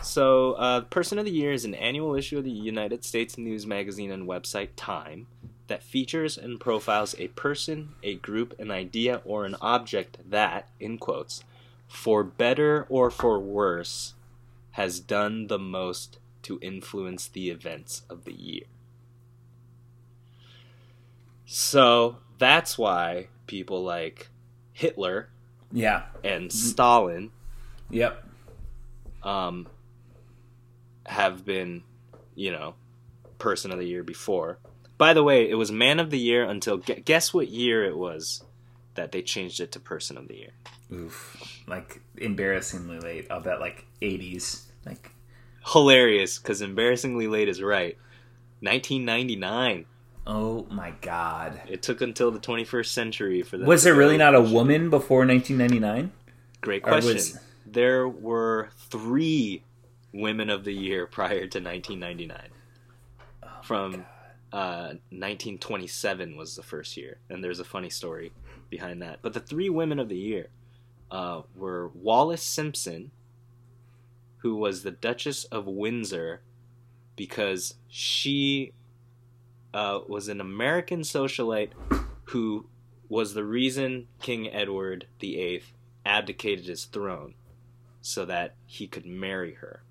[0.03, 3.65] so, uh, Person of the Year is an annual issue of the United States news
[3.67, 5.29] magazine and website Time
[5.69, 10.99] that features and profiles a person, a group, an idea, or an object that, in
[10.99, 11.45] quotes,
[11.87, 14.15] for better or for worse,
[14.73, 18.65] has done the most to influence the events of the year.
[21.47, 24.29] So that's why people like
[24.73, 25.29] Hitler
[25.73, 26.07] Yeah.
[26.23, 27.31] and Stalin
[27.91, 28.27] Yep.
[29.23, 29.69] um,
[31.07, 31.83] have been,
[32.35, 32.75] you know,
[33.39, 34.59] person of the year before.
[34.97, 38.43] By the way, it was man of the year until guess what year it was
[38.95, 40.53] that they changed it to person of the year.
[40.93, 41.63] Oof.
[41.67, 43.27] Like embarrassingly late.
[43.31, 44.63] I'll bet like 80s.
[44.87, 45.11] Like
[45.73, 47.97] Hilarious, because embarrassingly late is right.
[48.61, 49.87] 1999.
[50.27, 51.61] oh my god.
[51.69, 53.67] It took until the 21st century for that.
[53.67, 56.13] Was there really not a woman before 1999?
[56.61, 57.15] Great question.
[57.15, 59.63] was- There were three
[60.13, 62.39] women of the year prior to 1999.
[63.63, 64.05] From
[64.53, 68.33] uh, 1927 was the first year, and there's a funny story
[68.71, 69.19] behind that.
[69.23, 70.49] But the three women of the year
[71.11, 73.11] uh, were Wallis Simpson,
[74.45, 76.43] who was the Duchess of Windsor,
[77.17, 78.75] because she
[79.73, 81.71] uh, was an American socialite
[82.25, 82.67] who
[83.09, 85.63] was the reason King Edward VIII
[86.05, 87.33] abdicated his throne
[88.03, 89.83] so that he could marry her.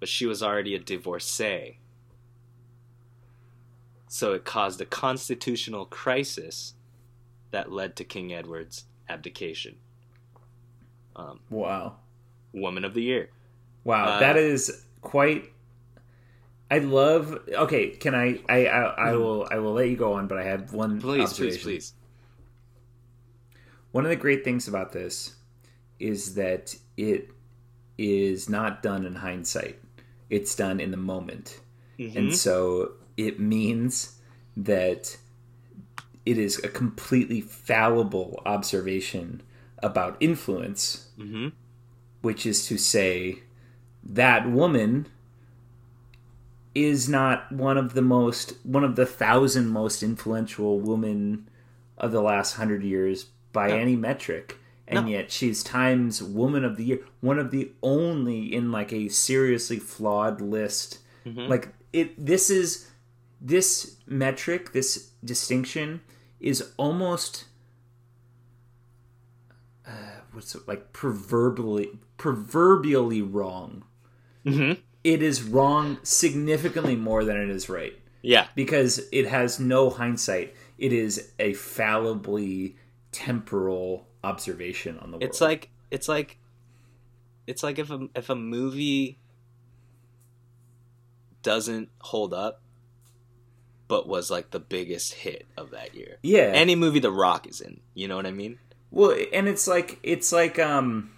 [0.00, 1.78] But she was already a divorcee.
[4.06, 6.74] So it caused a constitutional crisis
[7.52, 9.76] that led to King Edward's abdication.
[11.16, 11.96] Um, Wow.
[12.52, 13.30] Woman of the Year.
[13.86, 15.52] Wow, Uh, that is quite.
[16.68, 17.38] I love.
[17.48, 18.40] Okay, can I?
[18.48, 19.46] I I, I will.
[19.48, 21.00] I will let you go on, but I have one.
[21.00, 21.92] Please, please, please.
[23.92, 25.36] One of the great things about this
[26.00, 27.30] is that it
[27.96, 29.78] is not done in hindsight.
[30.28, 31.60] It's done in the moment,
[31.98, 32.16] Mhm.
[32.16, 34.20] and so it means
[34.56, 35.16] that
[36.26, 39.42] it is a completely fallible observation
[39.78, 41.52] about influence Mhm.
[42.22, 43.42] which is to say
[44.08, 45.06] that woman
[46.74, 51.48] is not one of the most one of the thousand most influential women
[51.98, 53.76] of the last hundred years by No.
[53.76, 55.10] any metric and No.
[55.12, 59.78] yet she's times woman of the year one of the only in like a seriously
[59.78, 61.48] flawed list Mhm.
[61.48, 62.90] like it this is
[63.40, 66.00] this metric this distinction
[66.40, 67.46] is almost
[69.86, 69.90] uh,
[70.32, 73.84] what's it, like proverbially proverbially wrong
[74.46, 74.78] Mhm.
[75.04, 77.92] it is wrong significantly more than it is right
[78.22, 78.46] Yeah.
[78.54, 82.76] because it has no hindsight it is a fallibly
[83.12, 86.38] temporal observation on the world It's like it's like
[87.46, 89.18] it's like if a if a movie
[91.42, 92.60] doesn't hold up
[93.88, 96.18] but was like the biggest hit of that year.
[96.22, 98.58] yeah Any movie The Rock is in, you know what I mean?
[98.90, 101.12] Well, and it's like it's like um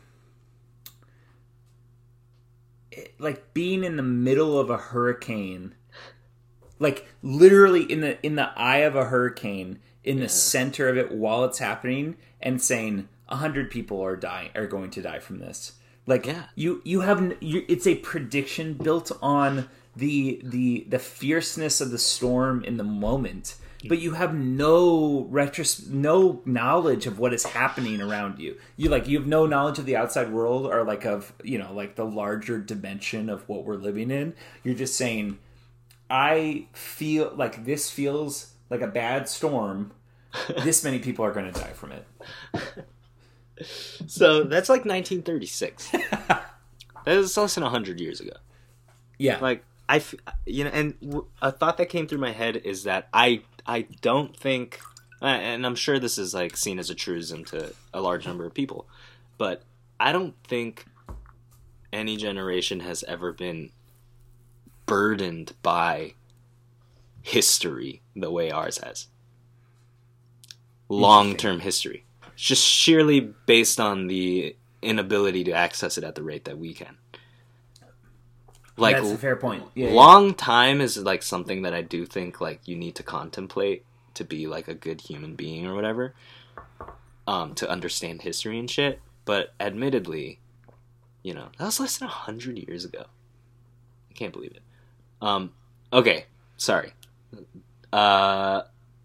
[2.88, 2.88] it-
[3.19, 5.75] like being in the middle of a hurricane.
[6.79, 11.13] Like literally in the in the eye of a hurricane, in the center of it
[11.13, 15.39] while it's happening and saying a hundred people are dying are going to die from
[15.39, 15.73] this.
[16.07, 16.45] Like Yeah.
[16.55, 21.99] you you have you, it's a prediction built on the the the fierceness of the
[21.99, 23.57] storm in the moment
[23.87, 28.57] but you have no retros no knowledge of what is happening around you.
[28.77, 31.73] You like you have no knowledge of the outside world or like of you know
[31.73, 34.35] like the larger dimension of what we're living in.
[34.65, 35.39] You're just saying
[36.11, 39.93] i feel like this feels like a bad storm.
[40.65, 42.07] This many people are going to die from it.
[44.07, 45.91] So that's like 1936.
[45.91, 46.43] that
[47.07, 48.33] is less than 100 years ago.
[49.19, 49.39] yeah.
[49.41, 50.15] Like I f-
[50.47, 53.83] you know and w- a thought that came through my head is that I I
[54.01, 54.81] don't think
[55.21, 58.55] and I'm sure this is like seen as a truism to a large number of
[58.55, 58.87] people,
[59.37, 59.63] but
[59.99, 60.87] I don't think
[61.93, 63.71] any generation has ever been
[64.87, 66.15] burdened by
[67.23, 69.09] history the way ours has.
[70.89, 72.05] Long term history.
[72.35, 76.73] It's just sheerly based on the inability to access it at the rate that we
[76.73, 76.97] can.
[78.79, 79.95] Like that's a fair point yeah, yeah.
[79.95, 84.25] long time is like something that I do think like you need to contemplate to
[84.25, 86.15] be like a good human being or whatever.
[87.27, 89.01] Um, to understand history and shit.
[89.27, 90.41] But admittedly,
[91.23, 93.05] you know, that was less than a hundred years ago.
[94.11, 94.63] I can't believe it.
[95.21, 95.53] Um,
[95.93, 96.25] okay,
[96.57, 96.95] sorry.
[97.93, 98.63] Uh,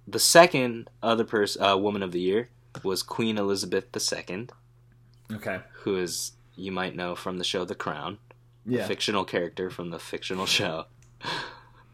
[0.08, 2.50] the second other person, uh, woman of the year
[2.82, 4.48] was Queen Elizabeth II,
[5.34, 8.18] okay who is you might know from the show The Crown
[8.66, 10.86] yeah fictional character from the fictional show,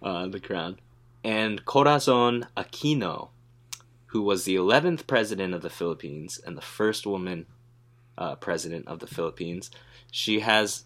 [0.02, 0.80] uh, The Crown,
[1.24, 3.30] and Corazon Aquino,
[4.08, 7.46] who was the 11th president of the Philippines and the first woman
[8.18, 9.72] uh, president of the Philippines.
[10.12, 10.86] She has,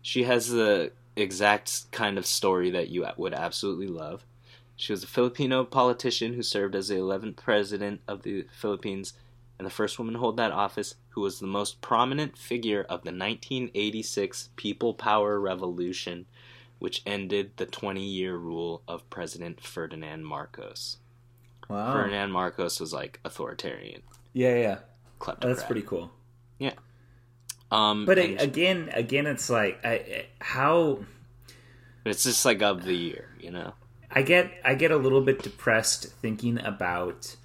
[0.00, 4.24] she has the exact kind of story that you would absolutely love.
[4.76, 9.12] She was a Filipino politician who served as the 11th president of the Philippines
[9.58, 13.02] and the first woman to hold that office, who was the most prominent figure of
[13.02, 16.26] the 1986 People Power Revolution,
[16.78, 20.98] which ended the 20 year rule of President Ferdinand Marcos.
[21.68, 21.92] Wow.
[21.92, 24.02] Ferdinand Marcos was like authoritarian,
[24.32, 24.78] Yeah, yeah.
[25.20, 25.40] kleptocrat.
[25.40, 26.10] That's pretty cool.
[26.58, 26.72] Yeah.
[27.70, 31.00] Um, But again, again, it's like I, I- how
[32.04, 33.74] it's just like of the year, you know.
[34.10, 37.36] I get I get a little bit depressed thinking about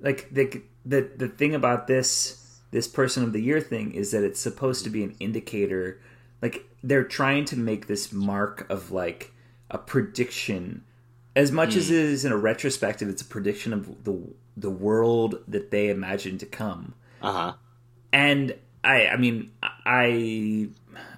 [0.00, 2.42] like the the the thing about this
[2.76, 5.98] this person of the year thing is that it's supposed to be an indicator
[6.42, 9.32] like they're trying to make this mark of like
[9.70, 10.84] a prediction
[11.34, 14.14] as much as it is in a retrospective it's a prediction of the
[14.58, 17.52] the world that they imagine to come Uh huh.
[18.12, 18.54] and
[18.84, 19.50] I, I mean,
[19.84, 20.68] I,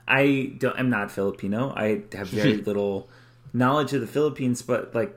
[0.08, 0.78] I don't.
[0.78, 1.70] I'm not Filipino.
[1.76, 3.10] I have very little
[3.52, 5.14] knowledge of the Philippines, but like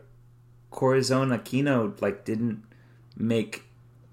[0.69, 2.63] Corazon Aquino, like didn't
[3.15, 3.63] make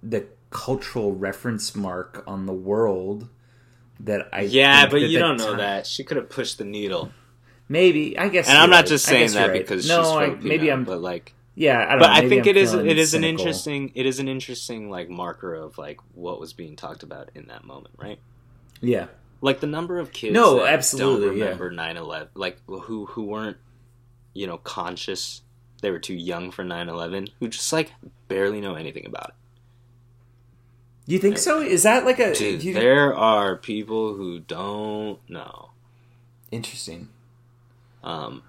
[0.05, 3.29] the cultural reference mark on the world
[4.01, 4.43] that I.
[4.43, 7.11] Yeah, but you don't know time- that she could have pushed the needle.
[7.69, 8.49] Maybe I guess.
[8.49, 8.87] And I'm not right.
[8.87, 9.61] just saying that right.
[9.61, 10.85] because no, she's I, maybe I'm.
[10.85, 11.99] but like, yeah, I don't.
[12.01, 14.89] but know, I think I'm it is it is an interesting it is an interesting
[14.89, 18.19] like marker of like what was being talked about in that moment, right?
[18.81, 19.09] Yeah,
[19.43, 23.57] Like the number of kids No, absolutely, don't remember 9/11, like who who weren't
[24.33, 25.43] you know conscious,
[25.83, 27.93] they were too young for 9/11, who just like
[28.29, 29.35] barely know anything about it.
[31.15, 31.61] You think so?
[31.61, 32.35] Is that like a?
[32.35, 35.71] Dude, you- there are people who don't know.
[36.51, 37.09] interesting.
[38.05, 38.43] Um,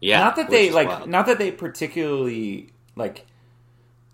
[0.00, 1.08] yeah, not that they like wild.
[1.08, 3.24] not that they particularly like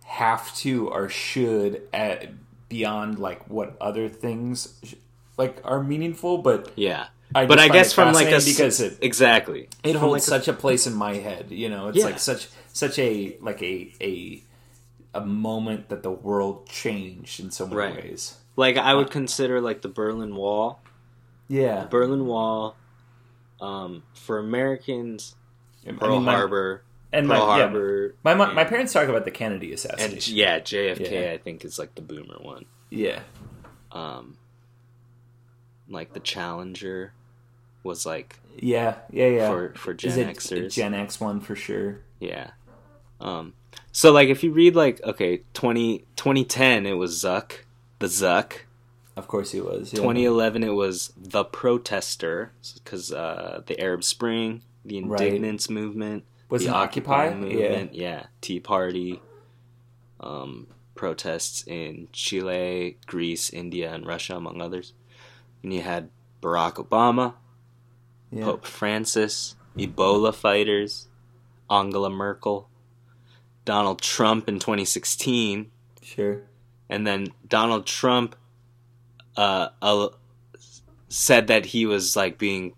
[0.04, 2.30] have to or should at
[2.68, 4.94] beyond like what other things sh-
[5.38, 7.06] like are meaningful but yeah.
[7.34, 10.48] I but I guess from like a because it exactly it holds like, a- such
[10.48, 12.04] a place in my head you know it's Yeah.
[12.04, 14.42] like such such a like a a
[15.14, 17.94] a moment that the world changed in so many Right.
[17.96, 20.80] ways like I Uh, would consider like the Berlin Wall
[21.48, 22.76] yeah Berlin Wall,
[23.60, 25.34] um, for Americans,
[25.86, 26.82] I Pearl mean, my- Harbor,
[27.12, 30.34] and Pearl my, Harbor, my, my, my and- parents talk about the Kennedy and assassination
[30.36, 31.32] yeah, JFK Yeah.
[31.32, 32.64] I think is like the boomer one.
[32.90, 33.20] yeah
[33.92, 34.38] Um,
[35.88, 37.12] like the Challenger
[37.82, 40.72] was like yeah yeah yeah for for Is Gen a Xers.
[40.72, 42.52] Gen X one for sure yeah.
[43.22, 43.54] Um,
[43.92, 47.60] so like if you read like okay 20, 2010 it was Zuck,
[47.98, 48.52] the Zuck.
[49.16, 49.92] Of course he was.
[49.92, 49.98] Yeah.
[50.00, 55.32] 2011 it was the Protester because uh, the Arab Spring, the Right.
[55.34, 56.24] Indignados movement.
[56.48, 57.32] was the it Occupy?
[57.34, 58.26] movement, yeah.
[58.40, 59.20] Tea Party,
[60.20, 64.92] um, protests in Chile, Greece, India, and Russia, among others.
[65.62, 66.08] And you had
[66.42, 67.34] Barack Obama,
[68.30, 68.38] Yeah.
[68.40, 68.44] yeah.
[68.46, 71.08] Pope Francis, Ebola fighters,
[71.70, 72.68] Angela Merkel,
[73.64, 75.70] Donald Trump in 2016,
[76.02, 76.42] Sure.
[76.88, 78.34] and then Donald Trump
[79.36, 80.08] uh, uh,
[81.08, 82.74] said that he was like being,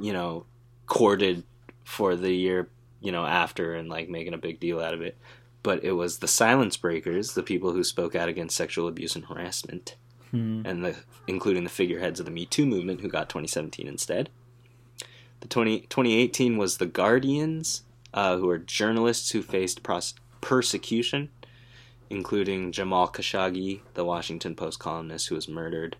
[0.00, 0.46] you know,
[0.86, 1.44] courted
[1.84, 2.68] for the year,
[3.00, 5.16] you know, after and like making a big deal out of it.
[5.62, 9.26] But it was the silence breakers, the people who spoke out against sexual abuse and
[9.26, 9.96] harassment,
[10.30, 10.62] Hmm.
[10.64, 10.96] and the
[11.28, 14.28] including the figureheads of the Me Too movement who got 2017 instead.
[15.40, 17.82] The 20, 2018 was the Guardians,
[18.14, 21.30] uh, who are journalists who faced pros- persecution
[22.10, 25.96] including Jamal Khashoggi, the Washington Post columnist who was murdered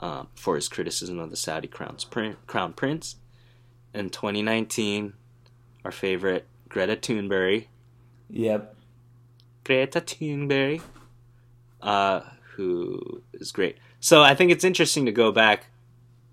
[0.00, 3.16] um, for his criticism of the Saudi crown's prin- crown prince.
[3.94, 5.14] In 2019,
[5.82, 7.68] our favorite Greta Thunberg,
[8.28, 8.76] Yep.
[9.64, 10.82] Greta Thunberg,
[11.80, 12.20] uh,
[12.56, 13.78] who is great.
[14.00, 15.68] So I think it's interesting to go back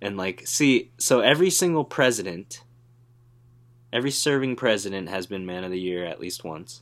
[0.01, 0.91] and like see.
[0.97, 2.61] So every single president,
[3.93, 6.81] every serving president has been Man of the Year at least once,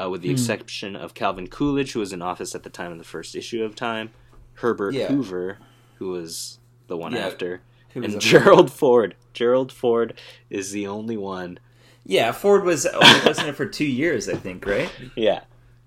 [0.00, 0.34] uh, with the Hmm.
[0.34, 3.62] exception of Calvin Coolidge, who was in office at the time of the first issue
[3.64, 4.10] of Time,
[4.54, 5.08] Herbert Yeah.
[5.08, 5.58] Hoover,
[5.96, 7.26] who was the one Yeah.
[7.26, 7.60] after,
[7.94, 9.14] and Gerald Ford.
[9.32, 10.14] Gerald Ford
[10.50, 11.58] is the only one.
[12.04, 14.90] Yeah, Ford was only president for two years, I think, right?
[15.16, 15.40] Yeah.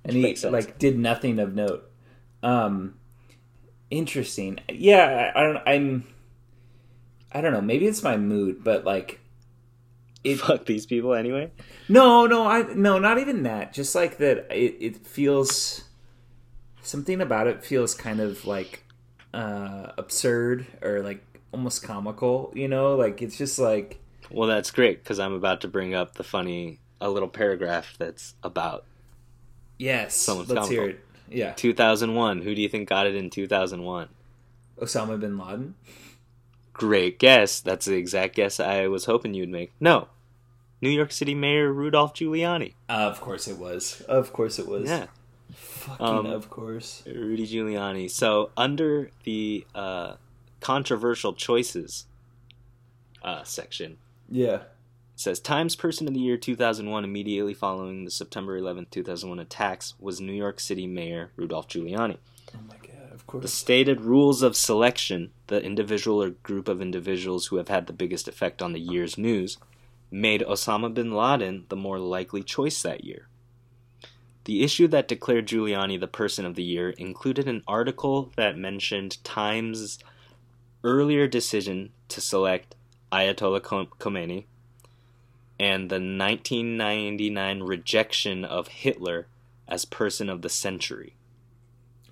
[0.04, 1.90] And he like did nothing of note.
[2.44, 2.96] Um,
[3.90, 4.60] interesting.
[4.70, 5.58] Yeah, I, I don't.
[5.66, 6.04] I'm.
[7.32, 7.62] I don't know.
[7.62, 9.21] Maybe it's my mood, but like,
[10.24, 10.36] it.
[10.40, 11.52] Fuck these people anyway.
[11.90, 13.74] No, no, I no, not even that.
[13.74, 15.84] Just like that, it, it feels
[16.82, 18.84] something about it feels kind of like
[19.34, 22.52] uh absurd or like almost comical.
[22.56, 24.00] You know, like it's just like
[24.30, 28.36] Well, that's great because I'm about to bring up the funny, a little paragraph that's
[28.44, 28.86] about
[29.78, 30.16] yes.
[30.16, 31.06] Someone's let's hear it.
[31.30, 32.42] Yeah, 2001.
[32.42, 34.10] Who do you think got it in 2001?
[34.80, 35.76] Osama bin Laden.
[36.74, 37.60] Great guess.
[37.60, 39.72] That's the exact guess I was hoping you'd make.
[39.80, 40.08] No,
[40.82, 42.74] New York City Mayor Rudolph Giuliani.
[42.90, 44.02] Uh, of course it was.
[44.08, 44.90] Of course it was.
[44.90, 45.08] Yeah,
[45.54, 47.04] Fucking Um, of course.
[47.06, 48.10] Rudy Giuliani.
[48.10, 50.16] So under the uh,
[50.60, 52.06] controversial choices
[53.24, 53.98] uh, section,
[54.30, 54.56] Yeah.
[54.56, 54.62] it
[55.16, 60.20] says Times Person of the Year 2001, immediately following the September 11th, 2001 attacks, was
[60.22, 62.18] New York City Mayor Rudolph Giuliani.
[62.56, 62.81] Oh my god, of
[63.34, 67.94] The stated rules of selection, the individual or group of individuals who have had the
[67.94, 69.58] biggest effect on the year's news,
[70.10, 73.28] made Osama bin Laden the more likely choice that year.
[74.44, 79.24] The issue that declared Giuliani the person of the year included an article that mentioned
[79.24, 80.00] Times'
[80.84, 82.76] earlier decision to select
[83.12, 84.46] Ayatollah Khomeini
[85.60, 89.28] and the 1999 rejection of Hitler
[89.68, 91.14] as person of the century.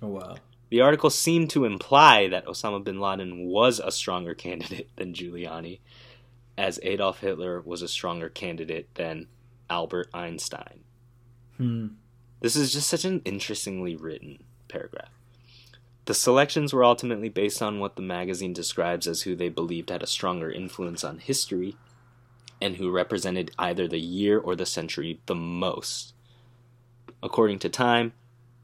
[0.00, 0.36] Oh wow.
[0.70, 5.80] The article seemed to imply that Osama bin Laden was a stronger candidate than Giuliani,
[6.56, 9.26] as Adolf Hitler was a stronger candidate than
[9.68, 10.80] Albert Einstein.
[11.56, 11.88] Hmm.
[12.40, 15.10] This is just such an interestingly written paragraph.
[16.06, 20.02] The selections were ultimately based on what the magazine describes as who they believed had
[20.02, 21.76] a stronger influence on history
[22.60, 26.14] and who represented either the year or the century the most.
[27.22, 28.12] According to Time,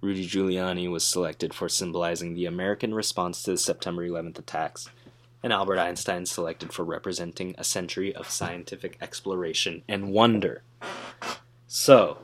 [0.01, 4.89] Rudy Giuliani was selected for symbolizing the American response to the September 11th attacks,
[5.43, 10.63] and Albert Einstein selected for representing a century of scientific exploration and wonder.
[11.67, 12.19] So,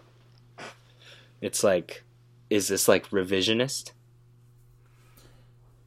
[1.40, 2.04] it's like,
[2.50, 3.92] is this like revisionist?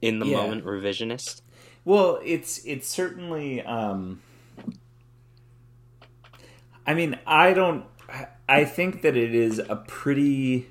[0.02, 0.38] In the Yeah.
[0.38, 1.42] moment, revisionist?
[1.84, 3.62] Well, it's it's certainly.
[3.62, 4.22] Um,
[6.86, 7.86] I mean, I don't.
[8.48, 10.68] I think that it is a pretty.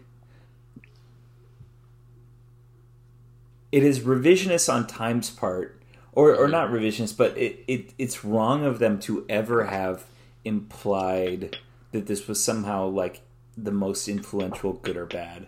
[3.76, 5.80] It is revisionist on Time's part,
[6.12, 10.04] or or not revisionist, but it, it it's wrong of them to ever have
[10.44, 11.56] implied
[11.92, 13.22] that this was somehow like
[13.56, 15.46] the most influential, good or bad.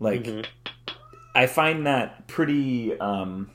[0.00, 0.28] Like,
[1.34, 2.98] I find that pretty.
[3.00, 3.50] Um,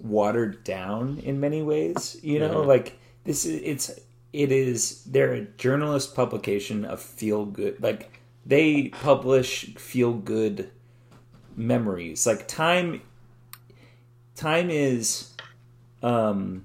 [0.00, 2.66] watered down in many ways you know Mhm.
[2.66, 3.90] like this is it's
[4.32, 10.70] it is they're a journalist publication of feel good like they publish feel good
[11.58, 13.02] memories like time
[14.36, 15.34] time is
[16.02, 16.64] um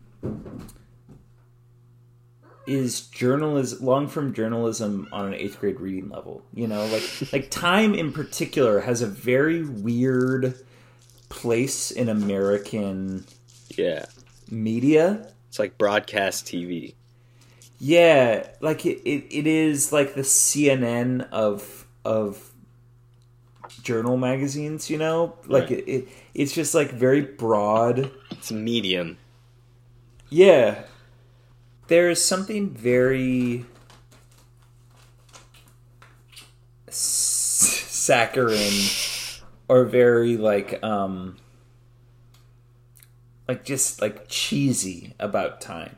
[2.66, 7.04] is journalism long form journalism on an eighth grade reading level you know like
[7.34, 10.56] like time in particular has a very weird
[11.30, 13.26] place in american
[13.76, 14.06] Yeah.
[14.50, 16.94] media It's like broadcast TV.
[17.80, 22.53] yeah like it, it, it is like the cnn of of
[23.82, 25.80] journal magazines you know like Right.
[25.80, 29.18] it, it it's just like very broad It's medium.
[30.30, 30.84] Yeah.
[31.88, 33.66] There is something very
[36.88, 38.90] s- saccharine
[39.68, 41.38] or very like um
[43.48, 45.98] like just like cheesy about time.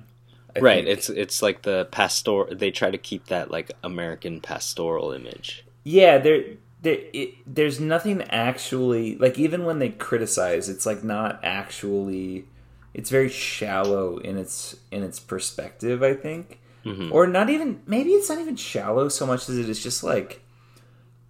[0.56, 0.86] I right.
[0.86, 0.98] think.
[0.98, 2.46] It's it's like the pastor.
[2.52, 5.66] They try to keep that like American pastoral image.
[5.84, 6.44] Yeah, there,
[6.86, 12.46] there it, there's nothing actually like even when they criticize, it's like not actually.
[12.94, 16.02] It's very shallow in its in its perspective.
[16.02, 17.12] I think, Mhm.
[17.12, 20.42] or not even maybe it's not even shallow so much as it is just like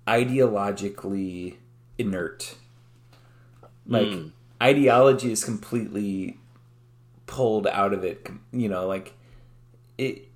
[0.07, 1.55] ideologically
[1.97, 2.55] inert.
[3.87, 4.31] Like Mm.
[4.61, 6.37] ideology is completely
[7.27, 8.27] pulled out of it.
[8.51, 9.13] You know, like
[9.97, 10.27] it.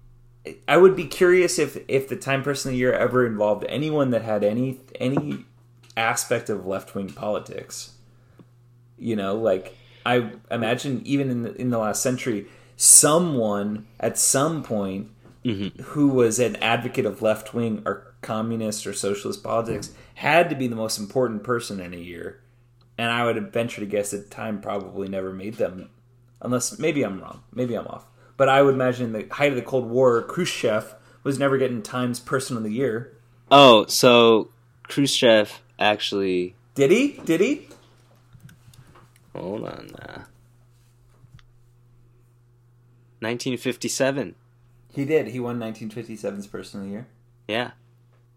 [0.68, 4.12] I would be curious if if the Time Person of the Year ever involved anyone
[4.12, 5.46] that had any any
[5.98, 7.94] aspect of left wing politics.
[8.98, 9.76] You know, like
[10.06, 12.48] I imagine even in the, in the last century,
[12.78, 15.10] someone at some point
[15.46, 15.80] Mhm.
[15.80, 20.68] who was an advocate of left wing or communist or socialist politics had to be
[20.68, 22.42] the most important person in a year.
[22.98, 25.90] And I would venture to guess that Time probably never made them,
[26.42, 28.06] unless maybe I'm wrong, maybe I'm off.
[28.40, 32.22] But I would imagine the height of the Cold War, Khrushchev was never getting Time's
[32.22, 33.12] Person of the Year.
[33.52, 34.48] Oh, so
[34.84, 36.56] Khrushchev actually.
[36.74, 37.20] Did he?
[37.26, 37.68] Did he?
[39.36, 39.88] Hold on.
[40.00, 40.24] Now.
[43.20, 44.36] 1957.
[44.94, 45.28] He did.
[45.28, 47.08] He won 1957's Person of the Year.
[47.50, 47.72] Yeah.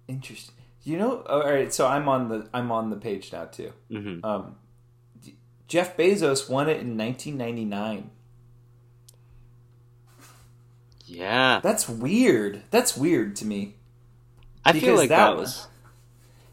[0.08, 0.56] Interesting.
[0.82, 1.72] You know, all right.
[1.72, 3.72] So I'm on the I'm on the page now too.
[3.88, 4.56] hmm Um,
[5.68, 8.10] Jeff Bezos won it in 1999.
[11.04, 11.60] Yeah.
[11.62, 12.62] That's weird.
[12.70, 13.74] That's weird to me.
[14.64, 15.66] I feel like that that was.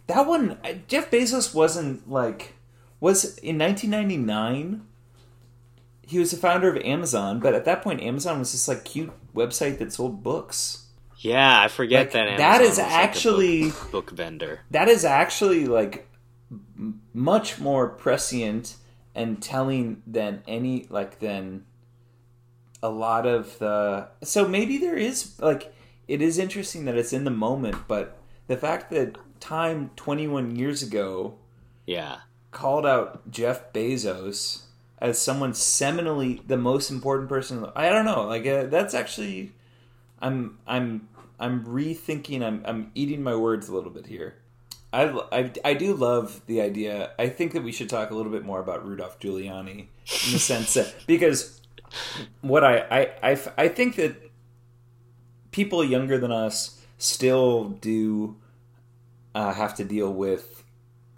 [0.08, 2.56] That one, uh, Jeff Bezos wasn't like
[3.00, 4.86] was in 1999.
[6.02, 9.12] he was the founder of Amazon, but at that point, Amazon was this like cute
[9.36, 10.88] website that sold books.
[11.20, 12.28] Yeah, I forget Like, that.
[12.28, 14.62] Amazon that is was, like, a actually- book, book vendor.
[14.72, 16.08] That is actually like
[17.14, 18.76] much more prescient
[19.14, 21.66] and telling than any like than
[22.82, 24.08] a lot of the.
[24.24, 25.74] So maybe there is like
[26.08, 30.58] it is interesting that it's in the moment, but the fact that Time twenty one
[30.58, 31.36] years ago
[31.86, 32.18] Yeah,
[32.52, 34.64] called out Jeff Bezos
[34.98, 37.66] as someone seminally the most important person.
[37.74, 38.28] I don't know.
[38.28, 39.54] Like uh, that's actually,
[40.22, 41.08] I'm I'm
[41.40, 42.44] I'm rethinking.
[42.44, 44.36] I'm I'm eating my words a little bit here.
[44.92, 47.12] I, I, I do love the idea.
[47.20, 50.40] I think that we should talk a little bit more about Rudolph Giuliani in the
[50.40, 51.59] sense that because
[52.42, 52.78] what I
[53.22, 54.16] I, I, I think that
[55.52, 58.36] people younger than us still do
[59.36, 60.64] uh, have to deal with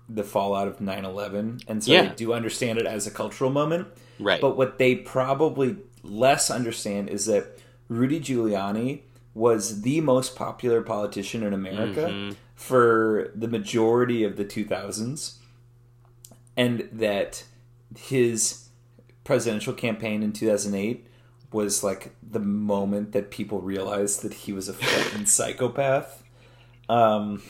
[0.10, 2.10] the fallout of 9-11 and so Yeah.
[2.10, 3.88] they do understand it as a cultural moment
[4.20, 4.42] right.
[4.42, 7.58] but what they probably less understand is that
[7.88, 9.02] Rudy Giuliani
[9.34, 12.36] was the most popular politician in America Mhm.
[12.56, 15.38] for the majority of the 2000s
[16.58, 17.44] and that
[17.98, 18.68] his
[19.24, 21.08] presidential campaign in 2008
[21.52, 26.24] was like the moment that people realized that he was a fucking psychopath.
[26.90, 27.42] Um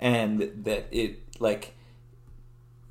[0.00, 1.74] and that it like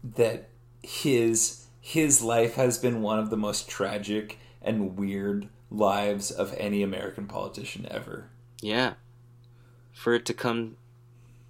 [0.04, 0.50] that
[0.82, 6.84] his his life has been one of the most tragic and weird lives of any
[6.84, 8.30] American politician ever.
[8.62, 8.94] yeah,
[9.92, 10.78] for it to come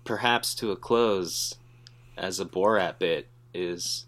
[0.04, 1.56] perhaps to a close
[2.18, 4.06] as a Borat bit is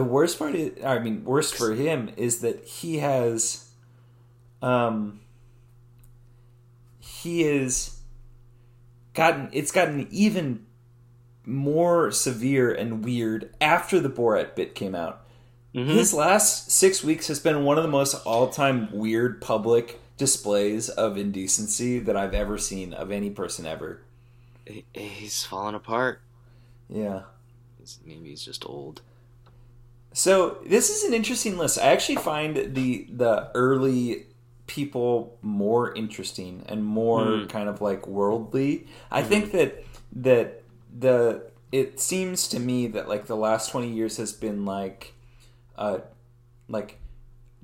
[0.00, 3.68] The worst part is, I mean, worst for him is that he has,
[4.62, 5.20] um,
[6.98, 8.00] he is
[9.12, 10.64] gotten, it's gotten even
[11.44, 15.26] more severe and weird after the Borat bit came out.
[15.74, 15.88] Mhm.
[15.88, 21.18] His last six weeks has been one of the most all-time weird public displays of
[21.18, 24.00] indecency that I've ever seen of any person ever.
[24.94, 26.22] he's falling apart.
[26.88, 27.24] Yeah.
[28.06, 29.02] Maybe he's just old.
[30.12, 31.78] So this is an interesting list.
[31.78, 34.26] I actually find the the early
[34.66, 37.48] people more interesting and more Mm.
[37.48, 38.86] kind of like worldly.
[39.10, 40.62] I think that that
[40.98, 45.14] the it seems to me that like the last 20 years has been like
[45.76, 45.98] uh
[46.68, 46.98] like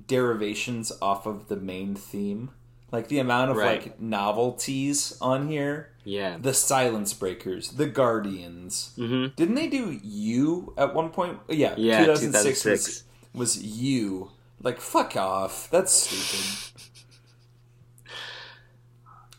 [0.05, 2.51] derivations off of the main theme.
[2.97, 3.83] Like the amount of Right.
[3.83, 5.91] like novelties on here.
[6.03, 6.37] Yeah.
[6.41, 8.93] The Silence Breakers, The Guardians.
[8.97, 9.35] Mm-hmm.
[9.35, 11.37] Didn't they do you at one point?
[11.47, 13.03] Yeah, Yeah, 2006, 2006.
[13.35, 14.31] Was, was you.
[14.63, 15.69] Like, fuck off.
[15.69, 16.73] That's stupid.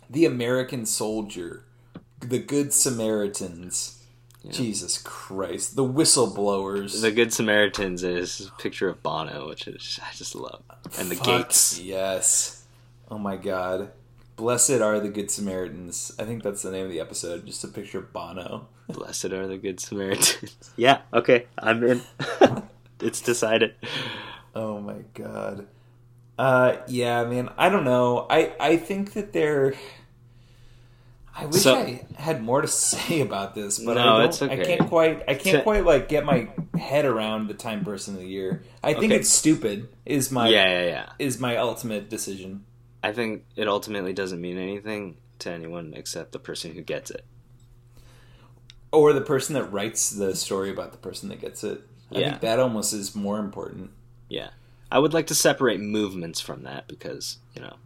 [0.09, 1.65] the American Soldier,
[2.21, 3.97] The Good Samaritans.
[4.51, 5.75] Jesus Christ.
[5.77, 7.03] The Whistleblowers.
[7.03, 10.63] The Good Samaritans is a picture of Bono, which is I just love,
[10.99, 11.79] and the Fuck Gates.
[11.81, 12.58] Yes.
[13.11, 13.93] Oh my god.
[14.37, 16.13] Blessed are the Good Samaritans.
[16.19, 17.45] I think that's the name of the episode.
[17.47, 18.69] Just a picture of Bono.
[18.89, 20.57] Blessed are the Good Samaritans.
[20.77, 21.01] yeah.
[21.13, 22.03] Okay, I'm in.
[23.01, 23.75] it's decided.
[24.55, 25.67] Oh my god.
[26.39, 27.51] Uh yeah, man.
[27.59, 28.27] I don't know.
[28.31, 29.75] I I think that they're
[31.35, 34.61] I wish So- I had more to say about this, but No, I don't okay.
[34.61, 36.49] I can't quite I can't quite like get my
[36.79, 38.63] head around the time person of the year.
[38.83, 39.17] I think Okay.
[39.17, 41.09] it's stupid is my yeah, yeah, yeah.
[41.19, 42.65] is my ultimate decision.
[43.03, 47.25] I think it ultimately doesn't mean anything to anyone except the person who gets it.
[48.91, 51.83] Or the person that writes the story about the person that gets it.
[52.13, 52.31] I Yeah.
[52.31, 53.91] think that almost is more important.
[54.29, 54.51] Yeah.
[54.91, 57.77] I would like to separate movements from that because, you know,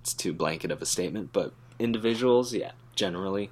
[0.00, 3.50] it's too blanket of a statement, but individuals, yeah, generally.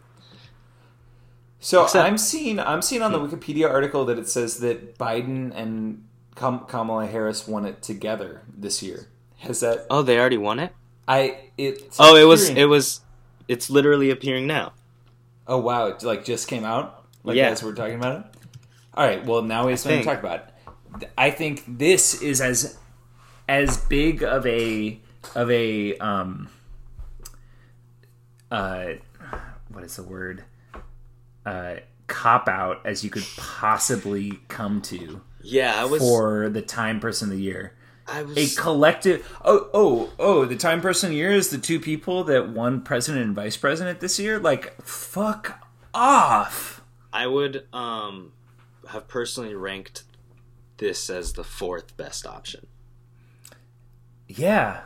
[1.58, 3.26] So Except- I'm seeing I'm seeing on the hmm.
[3.26, 6.04] Wikipedia article that it says that Biden and
[6.36, 9.08] Kamala Harris won it together this year.
[9.38, 10.72] Has that Oh, they already won it?
[11.06, 13.00] I it Oh, it was it was
[13.48, 14.72] it's literally appearing now.
[15.46, 17.04] Oh wow, it like just came out?
[17.22, 17.50] Like Yeah.
[17.50, 18.26] as we're talking about it?
[18.96, 20.50] Alright, well now we have something to talk about.
[21.18, 22.78] I think this is as
[23.48, 24.98] as big of a
[25.34, 26.48] of a um
[28.50, 28.86] uh
[29.68, 30.44] what is the word?
[31.44, 31.76] Uh
[32.06, 37.30] cop out as you could possibly come to Yeah, I was for the time person
[37.30, 37.74] of the year.
[38.06, 41.58] I was A collective oh oh oh the time person of the year is the
[41.58, 44.38] two people that won president and vice president this year?
[44.38, 46.82] Like fuck off.
[47.12, 48.32] I would um
[48.90, 50.04] have personally ranked
[50.76, 52.66] this as the fourth best option.
[54.28, 54.82] Yeah.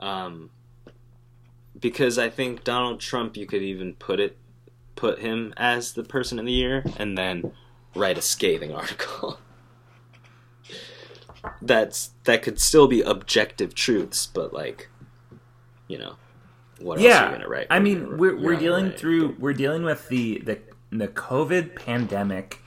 [0.00, 0.50] Um
[1.78, 4.36] because I think Donald Trump you could even put it
[4.94, 7.52] put him as the person of the year and then
[7.94, 9.38] write a scathing article.
[11.60, 14.88] that's that could still be objective truths, but like,
[15.88, 16.16] you know,
[16.80, 17.66] what else are yeah you gonna write?
[17.70, 20.38] i What are you mean gonna- we're, we're dealing write through we're dealing with the
[20.44, 20.58] the
[20.90, 22.58] the covid pandemic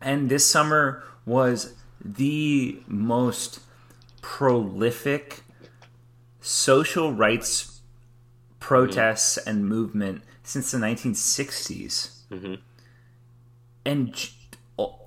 [0.00, 1.74] and this summer was
[2.04, 3.60] the most
[4.22, 5.42] prolific
[6.40, 7.80] social rights
[8.60, 12.58] protests and movement since the 1960s Mhm.
[13.84, 14.30] and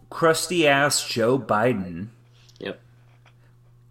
[0.09, 2.07] crusty ass joe biden.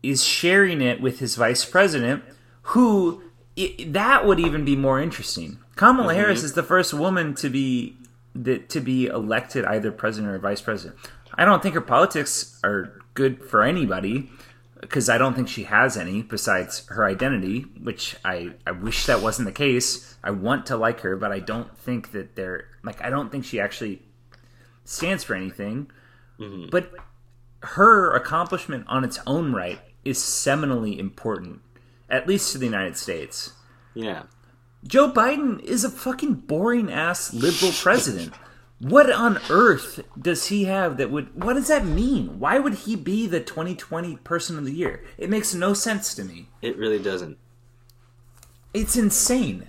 [0.02, 2.22] Is sharing it with his vice president,
[2.62, 3.22] who
[3.58, 5.58] i that would even be more interesting.
[5.76, 6.20] Kamala mm-hmm.
[6.20, 7.96] Harris is the first woman to be
[8.34, 10.98] that to be elected either president or vice president.
[11.34, 14.30] I don't think her politics are good for anybody
[14.80, 19.22] because I don't think she has any besides her identity, which I, I wish that
[19.22, 20.16] wasn't the case.
[20.22, 23.44] I want to like her, but I don't think that they're like I don't think
[23.44, 24.02] she actually
[24.84, 25.90] stands for anything.
[26.38, 26.70] Mm-hmm.
[26.70, 26.92] But
[27.62, 31.60] her accomplishment on its own right is seminally important,
[32.08, 33.52] at least to the United States.
[33.94, 34.24] Yeah.
[34.86, 38.34] Joe Biden is a fucking boring ass liberal president.
[38.80, 41.42] What on earth does he have that would.
[41.42, 42.38] What does that mean?
[42.38, 45.04] Why would he be the 2020 person of the year?
[45.16, 46.48] It makes no sense to me.
[46.62, 47.38] It really doesn't.
[48.72, 49.68] It's insane.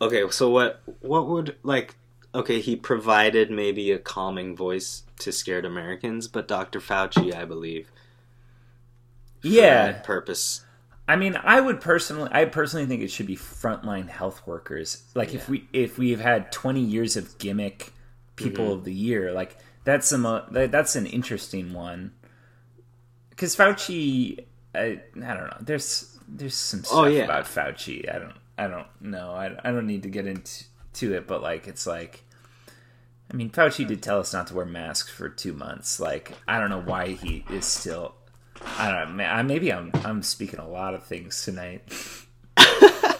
[0.00, 1.96] Okay, so what what would like
[2.36, 6.80] okay, he provided maybe a calming voice to scared Americans, but Dr.
[6.80, 7.90] Fauci, I believe,
[9.48, 9.92] Yeah.
[10.00, 10.64] purpose.
[11.08, 15.04] I mean, I would personally, I personally think it should be frontline health workers.
[15.14, 17.92] Like if we if we've had twenty years of gimmick
[18.34, 18.78] people mm-hmm.
[18.78, 22.12] of the year, like that's uh, a mo- that's an interesting one.
[23.30, 24.44] Because Fauci,
[24.74, 25.58] I, I don't know.
[25.60, 27.24] There's there's some oh, stuff Oh, yeah.
[27.24, 28.12] about Fauci.
[28.12, 29.30] I don't I don't know.
[29.30, 30.64] I, I don't need to get into
[30.94, 32.22] to it, but like it's like.
[33.28, 35.98] I mean, Fauci did tell us not to wear masks for two months.
[35.98, 38.14] Like, I don't know why he is still.
[38.78, 39.24] I don't know.
[39.24, 41.82] I- Maybe I'm I'm speaking a lot of things tonight.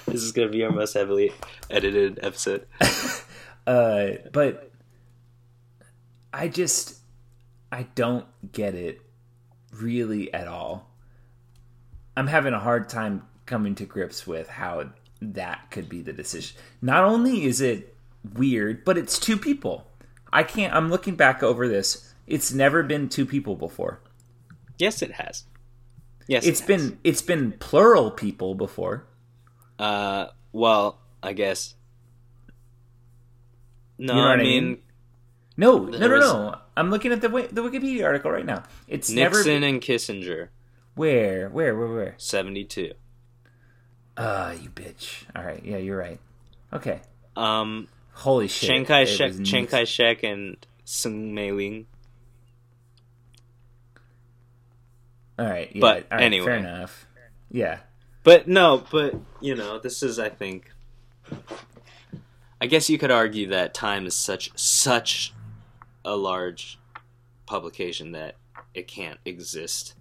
[0.06, 1.32] This is gonna be our most heavily
[1.70, 2.66] edited episode.
[3.66, 4.70] Uh, but
[6.32, 7.00] I just
[7.72, 9.00] I don't get it
[9.72, 10.88] really at all.
[12.16, 14.90] I'm having a hard time coming to grips with how
[15.20, 16.56] that could be the decision.
[16.80, 17.96] Not only is it
[18.34, 19.88] weird, but it's two people.
[20.32, 20.72] I can't.
[20.72, 22.14] I'm looking back over this.
[22.28, 24.00] It's never been two people before.
[24.78, 25.44] Yes, it has.
[26.28, 26.66] Yes, it It's has.
[26.66, 29.04] been it's been plural people before.
[29.78, 31.74] Uh, well, I guess.
[33.98, 34.78] No, You know I what I mean, mean?
[35.56, 36.58] No, no, no, no.
[36.76, 38.64] I'm looking at the the Wikipedia article right now.
[38.88, 40.48] It's never Nixon and Kissinger,
[40.94, 42.14] where, where, where, where.
[42.18, 42.92] seventy-two.
[44.18, 45.24] Ah, you bitch.
[45.34, 46.20] All right, yeah, you're right.
[46.72, 47.00] Okay.
[47.36, 48.68] Um, Holy shit.
[48.68, 51.86] Chiang Kai It Shek, Chiang Kai Shek, and Soong Mei Ling.
[55.38, 55.80] All right, yeah.
[55.80, 56.46] But all right, anyway.
[56.46, 57.06] fair enough.
[57.50, 57.78] Yeah.
[58.22, 60.70] But no, but you know, this is I think
[62.60, 65.32] I guess you could argue that Time is such such
[66.04, 66.78] a large
[67.46, 68.36] publication that
[68.74, 69.94] it can't exist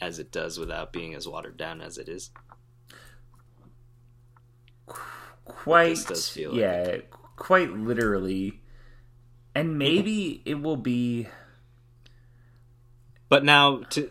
[0.00, 2.30] as it does without being as watered down as it is.
[5.44, 5.90] Quite.
[5.90, 6.96] This does feel like yeah,
[7.36, 8.60] quite literally.
[9.54, 11.28] And maybe it will be.
[13.28, 14.10] But now to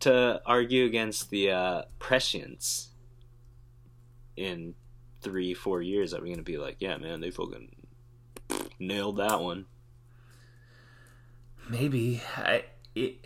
[0.00, 2.88] to argue against the uh, prescience
[4.36, 4.74] in
[5.20, 7.74] three, four years, are we're gonna be like, yeah, man, they fucking
[8.78, 9.66] nailed that one?
[11.68, 12.22] Maybe.
[12.36, 12.64] I.
[12.94, 13.16] It,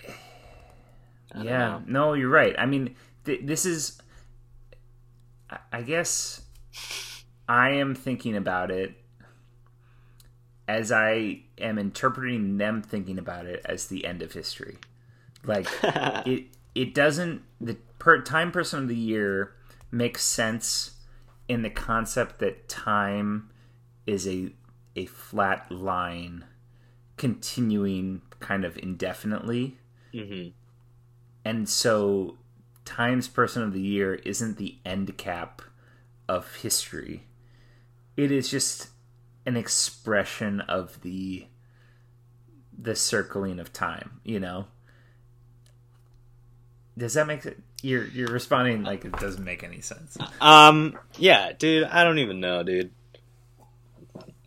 [1.35, 1.59] I yeah.
[1.59, 1.82] know.
[1.86, 2.55] No, you're right.
[2.59, 4.01] I mean, th- this is.
[5.51, 6.43] I- I guess
[7.49, 8.94] I am thinking about it
[10.69, 14.78] as I am interpreting them thinking about it as the end of history.
[15.44, 19.55] Like it it doesn't the per, time person of the year
[19.90, 20.93] makes sense
[21.49, 23.51] in the concept that time
[24.07, 24.53] is a
[24.94, 26.44] a flat line
[27.16, 29.78] continuing kind of indefinitely.
[30.12, 30.49] Hmm
[31.44, 32.36] and so
[32.85, 35.62] times person of the year isn't the end cap
[36.28, 37.27] of history.
[38.16, 38.89] It is just
[39.47, 41.47] an expression of the
[42.77, 44.66] the circling of time you know
[46.97, 50.98] does that make it you're you're responding like it doesn't make any sense Um.
[51.19, 51.85] Yeah, dude.
[51.85, 52.90] I don't even know, dude.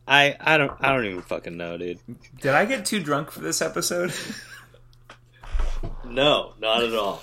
[0.08, 2.00] I I don't I don't even fucking know, dude.
[2.40, 4.14] did i get too drunk for this episode
[6.06, 7.22] No, not at all.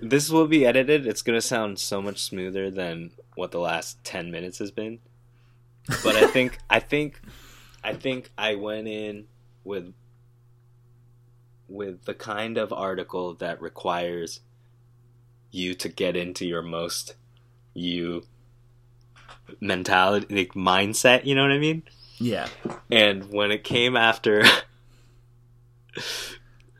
[0.00, 1.06] This will be edited.
[1.06, 4.98] It's gonna sound so much smoother than what the last ten minutes has been.
[6.04, 7.20] But I think I think
[7.82, 9.26] I think I went in
[9.64, 9.94] with
[11.68, 14.40] with the kind of article that requires
[15.50, 17.14] you to get into your most
[17.74, 18.24] you
[19.60, 21.82] mentality like mindset you know what i mean
[22.18, 22.48] Yeah.
[22.90, 24.44] and when it came after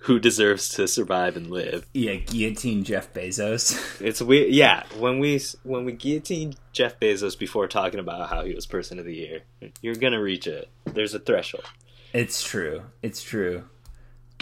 [0.03, 4.01] who deserves to survive and live Yeah, guillotine Jeff Bezos.
[4.01, 8.55] it's we yeah when we when we guillotined jeff bezos before talking about how he
[8.55, 9.43] was person of the year
[9.83, 11.65] you're gonna reach it there's a threshold
[12.13, 12.83] It's true.
[13.03, 13.65] It's true.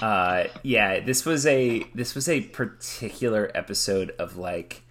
[0.02, 4.82] Uh yeah, this was a this was a particular episode of like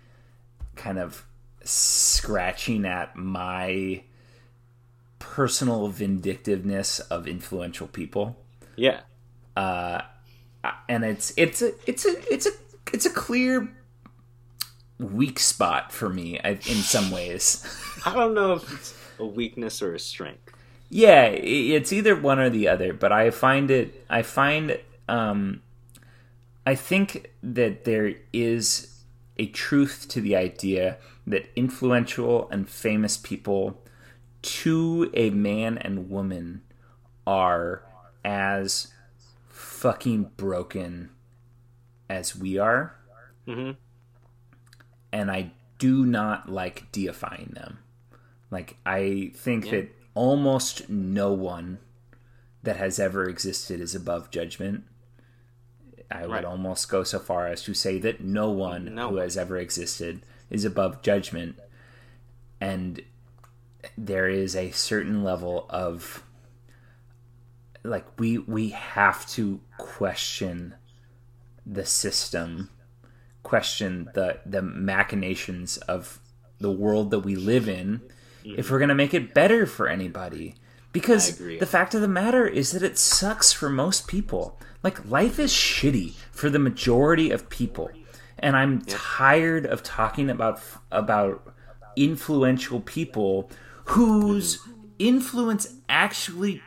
[0.76, 1.26] kind of
[1.64, 4.04] scratching at my
[5.20, 8.36] personal vindictiveness of influential people.
[8.76, 9.02] yeah
[9.56, 10.02] Uh
[10.90, 12.52] And it's it's a it's a it's a
[12.94, 13.70] it's a clear
[15.00, 17.66] weak spot for me in some ways.
[18.06, 20.52] i don't know if it's a weakness or a strength
[20.90, 24.78] Yeah, it's either one or the other, but I find it I find
[25.08, 25.62] um
[26.68, 29.04] I think that there is
[29.38, 33.84] a truth to the idea that influential and famous people
[34.42, 36.62] to a man and woman
[37.28, 37.84] are
[38.24, 38.94] as
[39.50, 41.10] fucking broken
[42.10, 42.96] as we are.
[43.48, 43.76] Mhm.
[45.12, 47.80] And I do not like deifying them.
[48.52, 51.80] Like I think that almost no one
[52.64, 54.86] that has ever existed is above judgment.
[56.12, 56.46] I would Right.
[56.46, 60.22] almost go so far as to say that no one No who has ever existed
[60.50, 61.58] is above judgment.
[62.62, 63.02] And
[63.98, 66.24] there is a certain level of
[67.84, 70.74] like we we have to question
[71.66, 72.70] the system
[73.44, 76.20] question the the machinations of
[76.60, 78.02] the world that we live in
[78.44, 80.56] if we're going to make it better for anybody
[80.96, 84.58] because the fact of the matter is that it sucks for most people.
[84.82, 87.92] Like life is shitty for the majority of people.
[88.40, 90.62] And i'm tired of talking about
[90.92, 91.54] about
[91.98, 93.50] influential people
[93.86, 94.72] whose mm-hmm.
[95.00, 96.62] influence actually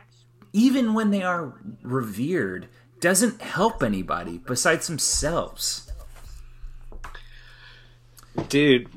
[0.52, 2.68] even when they are revered
[3.00, 5.90] doesn't help anybody besides themselves.
[8.48, 8.90] Dude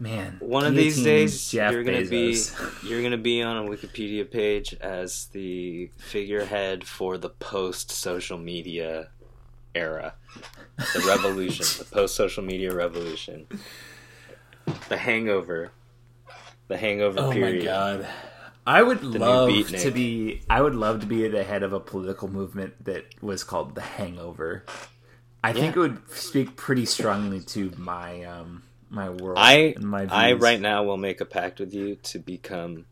[0.00, 2.82] man one of these days Jeff you're gonna Bezos.
[2.82, 8.38] be you're gonna be on a wikipedia page as the figurehead for the post social
[8.38, 9.08] media
[9.74, 10.14] era.
[10.76, 13.46] The revolution the post social media revolution.
[14.88, 15.72] The hangover.
[16.68, 17.64] The hangover oh period.
[17.64, 18.06] My god.
[18.66, 21.72] I would new love to be I would love to be at the head of
[21.72, 24.64] a political movement that was called the Hangover.
[25.42, 30.06] I think it would speak pretty strongly to my um my world I and my.
[30.10, 32.86] I right now will make a pact with you to become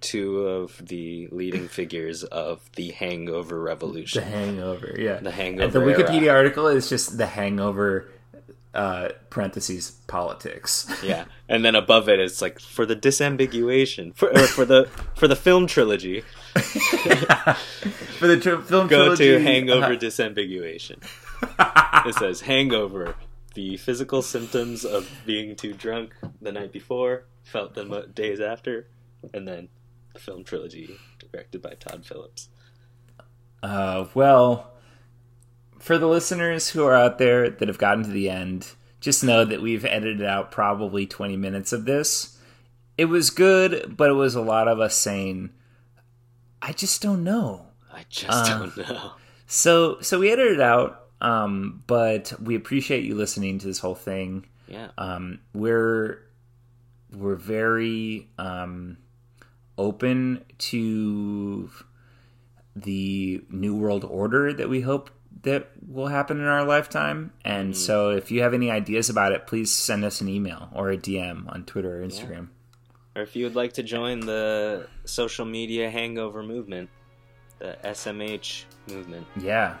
[0.00, 4.22] two of the leading figures of the hangover Revolution.
[4.22, 4.30] the.
[4.30, 5.14] Hangover, yeah.
[5.14, 6.36] The And Hangover the Wikipedia era.
[6.38, 8.08] article is just the Hangover
[8.74, 10.86] uh parentheses politics.
[11.02, 15.26] yeah, and then above it it's like for the disambiguation for or for the for
[15.26, 16.22] the film trilogy.
[18.18, 18.88] For the tri- film trilogy.
[18.88, 20.96] Go trilogy, to Hangover uh, disambiguation.
[22.06, 23.14] it says Hangover,
[23.58, 28.86] the physical symptoms of being too drunk the night before, felt them uh, days after,
[29.34, 29.68] and then
[30.14, 32.48] the film trilogy directed by Todd Phillips.
[33.60, 34.70] Uh, well,
[35.80, 39.44] for the listeners who are out there that have gotten to the end, just know
[39.44, 42.38] that we've edited out probably 20 minutes of this.
[42.96, 45.50] It was good, but it was a lot of us saying,
[46.62, 47.66] I just don't know.
[47.92, 49.10] I just Uh, don't know.
[49.48, 54.46] So, so we edited out, um, but we appreciate you listening to this whole thing.
[54.66, 54.88] Yeah.
[54.98, 56.22] Um, we're
[57.12, 58.98] we're very um,
[59.76, 61.70] open to
[62.76, 65.10] the new world order that we hope
[65.42, 67.32] that will happen in our lifetime.
[67.44, 70.90] And so, if you have any ideas about it, please send us an email or
[70.90, 72.48] a DM on Twitter or Instagram.
[73.14, 76.90] Or if you would like to join the social media hangover movement,
[77.58, 79.76] the SMH movement, Yeah,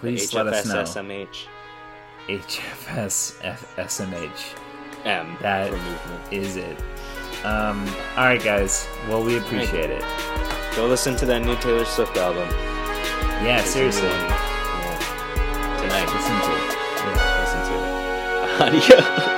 [0.00, 0.82] please let us know.
[0.82, 1.46] HFSSMH
[2.28, 3.40] HFS
[3.76, 4.54] SMH
[5.04, 5.72] M That-
[6.32, 6.76] is it.
[7.44, 7.86] Um,
[8.16, 8.86] all right, guys.
[9.08, 10.04] Well, we appreciate it.
[10.76, 12.48] Go listen to that new Taylor Swift album.
[13.42, 14.08] Yeah, seriously.
[14.08, 15.78] Yeah.
[15.80, 16.08] Tonight.
[16.14, 16.76] Listen to it.
[17.00, 17.40] Yeah.
[17.40, 19.00] Listen to it.
[19.06, 19.29] Adios.